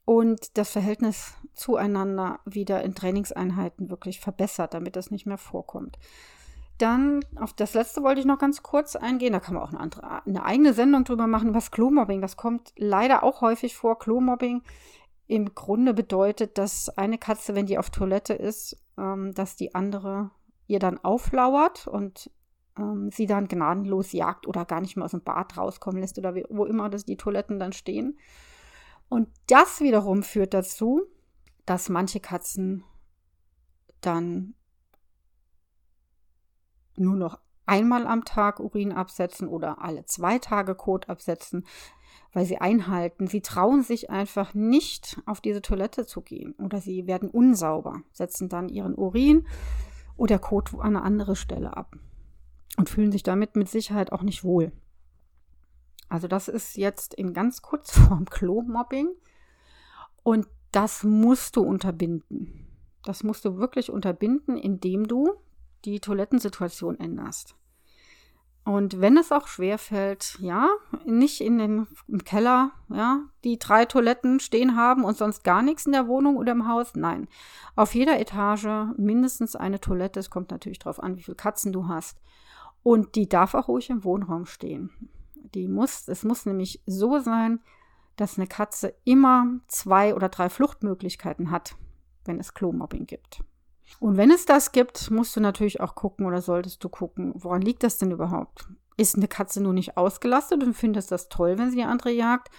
und 0.09 0.57
das 0.57 0.71
Verhältnis 0.71 1.35
zueinander 1.53 2.39
wieder 2.43 2.81
in 2.81 2.95
Trainingseinheiten 2.95 3.91
wirklich 3.91 4.19
verbessert, 4.19 4.73
damit 4.73 4.95
das 4.95 5.11
nicht 5.11 5.27
mehr 5.27 5.37
vorkommt. 5.37 5.99
Dann 6.79 7.19
auf 7.35 7.53
das 7.53 7.75
letzte 7.75 8.01
wollte 8.01 8.19
ich 8.19 8.25
noch 8.25 8.39
ganz 8.39 8.63
kurz 8.63 8.95
eingehen. 8.95 9.33
Da 9.33 9.39
kann 9.39 9.53
man 9.53 9.61
auch 9.61 9.69
eine, 9.69 9.79
andere, 9.79 10.25
eine 10.25 10.43
eigene 10.43 10.73
Sendung 10.73 11.03
drüber 11.03 11.27
machen, 11.27 11.53
was 11.53 11.69
Klomobbing. 11.69 12.21
Das 12.21 12.37
kommt 12.37 12.73
leider 12.75 13.21
auch 13.21 13.41
häufig 13.41 13.75
vor. 13.75 13.99
Klomobbing 13.99 14.63
im 15.27 15.53
Grunde 15.53 15.93
bedeutet, 15.93 16.57
dass 16.57 16.89
eine 16.89 17.19
Katze, 17.19 17.53
wenn 17.53 17.67
die 17.67 17.77
auf 17.77 17.91
Toilette 17.91 18.33
ist, 18.33 18.81
ähm, 18.97 19.35
dass 19.35 19.57
die 19.57 19.75
andere 19.75 20.31
ihr 20.65 20.79
dann 20.79 20.97
auflauert 21.03 21.85
und 21.85 22.31
ähm, 22.79 23.11
sie 23.11 23.27
dann 23.27 23.47
gnadenlos 23.47 24.11
jagt 24.11 24.47
oder 24.47 24.65
gar 24.65 24.81
nicht 24.81 24.95
mehr 24.95 25.05
aus 25.05 25.11
dem 25.11 25.21
Bad 25.21 25.55
rauskommen 25.55 26.01
lässt 26.01 26.17
oder 26.17 26.33
wie, 26.33 26.45
wo 26.49 26.65
immer 26.65 26.89
das 26.89 27.05
die 27.05 27.17
Toiletten 27.17 27.59
dann 27.59 27.73
stehen. 27.73 28.17
Und 29.09 29.27
das 29.47 29.81
wiederum 29.81 30.23
führt 30.23 30.53
dazu, 30.53 31.01
dass 31.65 31.89
manche 31.89 32.19
Katzen 32.19 32.83
dann 34.01 34.53
nur 36.95 37.15
noch 37.15 37.39
einmal 37.65 38.07
am 38.07 38.25
Tag 38.25 38.59
Urin 38.59 38.91
absetzen 38.91 39.47
oder 39.47 39.81
alle 39.81 40.05
zwei 40.05 40.39
Tage 40.39 40.75
Kot 40.75 41.09
absetzen, 41.09 41.65
weil 42.33 42.45
sie 42.45 42.57
einhalten. 42.57 43.27
Sie 43.27 43.41
trauen 43.41 43.83
sich 43.83 44.09
einfach 44.09 44.53
nicht 44.53 45.21
auf 45.25 45.41
diese 45.41 45.61
Toilette 45.61 46.05
zu 46.05 46.21
gehen 46.21 46.53
oder 46.53 46.81
sie 46.81 47.07
werden 47.07 47.29
unsauber, 47.29 48.01
setzen 48.11 48.49
dann 48.49 48.69
ihren 48.69 48.95
Urin 48.95 49.47
oder 50.17 50.39
Kot 50.39 50.73
an 50.73 50.95
eine 50.95 51.01
andere 51.03 51.35
Stelle 51.35 51.75
ab 51.77 51.95
und 52.77 52.89
fühlen 52.89 53.11
sich 53.11 53.23
damit 53.23 53.55
mit 53.55 53.69
Sicherheit 53.69 54.11
auch 54.11 54.23
nicht 54.23 54.43
wohl. 54.43 54.71
Also 56.09 56.27
das 56.27 56.47
ist 56.47 56.75
jetzt 56.75 57.13
in 57.13 57.33
ganz 57.33 57.61
Kurzform 57.61 58.25
Klo-Mobbing 58.29 59.09
und 60.23 60.47
das 60.71 61.03
musst 61.03 61.55
du 61.55 61.61
unterbinden. 61.61 62.67
Das 63.03 63.23
musst 63.23 63.45
du 63.45 63.57
wirklich 63.57 63.89
unterbinden, 63.89 64.57
indem 64.57 65.07
du 65.07 65.33
die 65.85 65.99
Toilettensituation 65.99 66.99
änderst. 66.99 67.55
Und 68.65 69.01
wenn 69.01 69.17
es 69.17 69.31
auch 69.31 69.47
schwer 69.47 69.77
fällt, 69.77 70.37
ja, 70.41 70.69
nicht 71.05 71.41
in 71.41 71.57
den 71.57 71.87
im 72.07 72.23
Keller, 72.23 72.71
ja, 72.89 73.21
die 73.43 73.57
drei 73.57 73.85
Toiletten 73.85 74.39
stehen 74.39 74.75
haben 74.75 75.05
und 75.05 75.17
sonst 75.17 75.43
gar 75.43 75.63
nichts 75.63 75.85
in 75.85 75.91
der 75.93 76.07
Wohnung 76.07 76.37
oder 76.37 76.51
im 76.51 76.67
Haus, 76.67 76.93
nein. 76.93 77.27
Auf 77.75 77.95
jeder 77.95 78.19
Etage 78.19 78.93
mindestens 78.97 79.55
eine 79.55 79.79
Toilette. 79.79 80.19
Es 80.19 80.29
kommt 80.29 80.51
natürlich 80.51 80.79
darauf 80.79 81.01
an, 81.01 81.17
wie 81.17 81.23
viele 81.23 81.35
Katzen 81.35 81.71
du 81.71 81.87
hast. 81.87 82.19
Und 82.83 83.15
die 83.15 83.27
darf 83.27 83.55
auch 83.55 83.69
ruhig 83.69 83.89
im 83.89 84.03
Wohnraum 84.03 84.45
stehen. 84.45 84.91
Die 85.53 85.67
muss, 85.67 86.07
es 86.07 86.23
muss 86.23 86.45
nämlich 86.45 86.81
so 86.85 87.19
sein, 87.19 87.59
dass 88.15 88.37
eine 88.37 88.47
Katze 88.47 88.93
immer 89.05 89.47
zwei 89.67 90.13
oder 90.13 90.29
drei 90.29 90.49
Fluchtmöglichkeiten 90.49 91.51
hat, 91.51 91.75
wenn 92.25 92.39
es 92.39 92.53
Klomobbing 92.53 93.05
gibt. 93.05 93.43
Und 93.99 94.17
wenn 94.17 94.29
es 94.29 94.45
das 94.45 94.71
gibt, 94.71 95.09
musst 95.09 95.35
du 95.35 95.39
natürlich 95.39 95.81
auch 95.81 95.95
gucken 95.95 96.25
oder 96.25 96.41
solltest 96.41 96.83
du 96.83 96.89
gucken, 96.89 97.33
woran 97.35 97.61
liegt 97.61 97.83
das 97.83 97.97
denn 97.97 98.11
überhaupt? 98.11 98.69
Ist 98.97 99.15
eine 99.15 99.27
Katze 99.27 99.63
nur 99.63 99.73
nicht 99.73 99.97
ausgelastet 99.97 100.63
und 100.63 100.73
findest 100.73 101.11
das 101.11 101.29
toll, 101.29 101.57
wenn 101.57 101.71
sie 101.71 101.77
die 101.77 101.83
andere 101.83 102.11
jagt? 102.11 102.49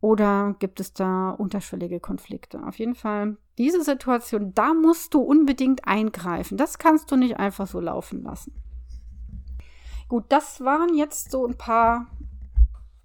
Oder 0.00 0.54
gibt 0.58 0.78
es 0.80 0.92
da 0.92 1.30
unterschwellige 1.30 2.00
Konflikte? 2.00 2.64
Auf 2.64 2.78
jeden 2.78 2.94
Fall, 2.94 3.36
diese 3.56 3.82
Situation, 3.82 4.52
da 4.54 4.74
musst 4.74 5.14
du 5.14 5.20
unbedingt 5.20 5.86
eingreifen. 5.86 6.56
Das 6.56 6.78
kannst 6.78 7.10
du 7.10 7.16
nicht 7.16 7.38
einfach 7.38 7.66
so 7.66 7.80
laufen 7.80 8.22
lassen. 8.22 8.52
Gut, 10.08 10.24
das 10.28 10.62
waren 10.62 10.94
jetzt 10.94 11.30
so 11.30 11.46
ein 11.46 11.56
paar 11.56 12.06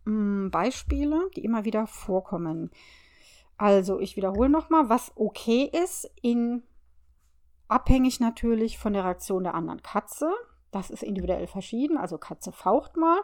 mh, 0.06 0.12
hm, 0.46 0.52
Beispiele, 0.52 1.30
die 1.36 1.44
immer 1.44 1.66
wieder 1.66 1.88
vorkommen. 1.88 2.72
Also, 3.58 4.00
ich 4.00 4.16
wiederhole 4.16 4.50
nochmal, 4.50 4.90
was 4.90 5.12
okay 5.16 5.70
ist 5.72 6.10
in 6.22 6.64
Abhängig 7.68 8.20
natürlich 8.20 8.78
von 8.78 8.94
der 8.94 9.04
Reaktion 9.04 9.44
der 9.44 9.56
anderen 9.56 9.82
Katze. 9.82 10.32
Das 10.72 10.90
ist 10.90 11.02
individuell 11.02 11.48
verschieden. 11.48 11.98
Also 11.98 12.18
Katze 12.18 12.52
faucht 12.52 12.98
mal 12.98 13.20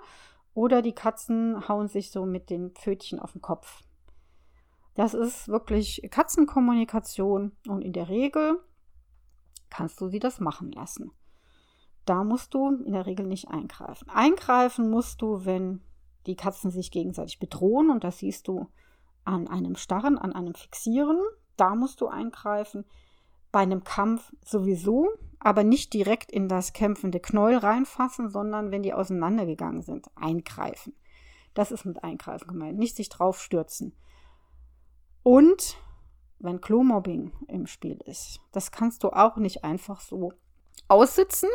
oder 0.53 0.81
die 0.81 0.93
Katzen 0.93 1.67
hauen 1.67 1.87
sich 1.87 2.11
so 2.11 2.25
mit 2.25 2.49
den 2.49 2.71
Pfötchen 2.71 3.19
auf 3.19 3.33
den 3.33 3.41
Kopf. 3.41 3.81
Das 4.95 5.13
ist 5.13 5.47
wirklich 5.47 6.07
Katzenkommunikation 6.09 7.55
und 7.67 7.81
in 7.81 7.93
der 7.93 8.09
Regel 8.09 8.59
kannst 9.69 10.01
du 10.01 10.07
sie 10.07 10.19
das 10.19 10.39
machen 10.39 10.71
lassen. 10.71 11.11
Da 12.09 12.23
musst 12.23 12.55
du 12.55 12.69
in 12.69 12.93
der 12.93 13.05
Regel 13.05 13.27
nicht 13.27 13.49
eingreifen. 13.49 14.09
Eingreifen 14.09 14.89
musst 14.89 15.21
du, 15.21 15.45
wenn 15.45 15.81
die 16.25 16.35
Katzen 16.35 16.71
sich 16.71 16.89
gegenseitig 16.89 17.37
bedrohen 17.37 17.91
und 17.91 18.03
das 18.03 18.17
siehst 18.17 18.47
du 18.47 18.67
an 19.25 19.47
einem 19.47 19.75
Starren, 19.75 20.17
an 20.17 20.33
einem 20.33 20.55
Fixieren. 20.55 21.19
Da 21.55 21.75
musst 21.75 22.01
du 22.01 22.07
eingreifen 22.07 22.83
bei 23.51 23.59
einem 23.59 23.83
Kampf 23.83 24.33
sowieso, 24.43 25.09
aber 25.39 25.63
nicht 25.63 25.93
direkt 25.93 26.31
in 26.31 26.47
das 26.47 26.73
kämpfende 26.73 27.19
Knäuel 27.19 27.57
reinfassen, 27.57 28.31
sondern 28.31 28.71
wenn 28.71 28.81
die 28.81 28.95
auseinandergegangen 28.95 29.83
sind, 29.83 30.07
eingreifen. 30.15 30.95
Das 31.53 31.71
ist 31.71 31.85
mit 31.85 32.03
Eingreifen 32.03 32.47
gemeint, 32.47 32.79
nicht 32.79 32.95
sich 32.95 33.09
draufstürzen. 33.09 33.95
Und 35.21 35.77
wenn 36.39 36.59
Klomobbing 36.59 37.33
im 37.47 37.67
Spiel 37.67 37.99
ist, 38.05 38.39
das 38.51 38.71
kannst 38.71 39.03
du 39.03 39.09
auch 39.09 39.37
nicht 39.37 39.63
einfach 39.63 40.01
so 40.01 40.33
aussitzen, 40.89 41.49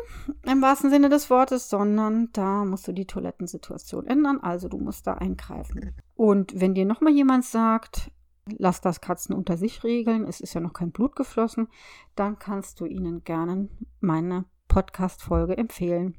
im 0.45 0.63
wahrsten 0.63 0.91
Sinne 0.91 1.09
des 1.09 1.29
Wortes, 1.29 1.69
sondern 1.69 2.31
da 2.33 2.65
musst 2.65 2.89
du 2.89 2.93
die 2.93 3.07
Toilettensituation 3.07 4.07
ändern, 4.07 4.41
also 4.41 4.69
du 4.69 4.79
musst 4.79 5.07
da 5.07 5.15
eingreifen. 5.15 5.95
Und 6.15 6.59
wenn 6.59 6.75
dir 6.75 6.87
nochmal 6.87 7.13
jemand 7.13 7.45
sagt, 7.45 8.11
lass 8.47 8.81
das 8.81 9.01
Katzen 9.01 9.35
unter 9.35 9.57
sich 9.57 9.85
regeln, 9.85 10.25
es 10.25 10.41
ist 10.41 10.55
ja 10.55 10.61
noch 10.61 10.73
kein 10.73 10.93
Blut 10.93 11.17
geflossen, 11.17 11.69
dann 12.15 12.39
kannst 12.39 12.81
du 12.81 12.87
ihnen 12.87 13.25
gerne 13.25 13.69
meine 14.01 14.45
Podcast-Folge 14.69 15.57
empfehlen. 15.57 16.17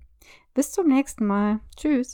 Bis 0.53 0.71
zum 0.71 0.87
nächsten 0.87 1.25
Mal. 1.25 1.59
Tschüss. 1.75 2.13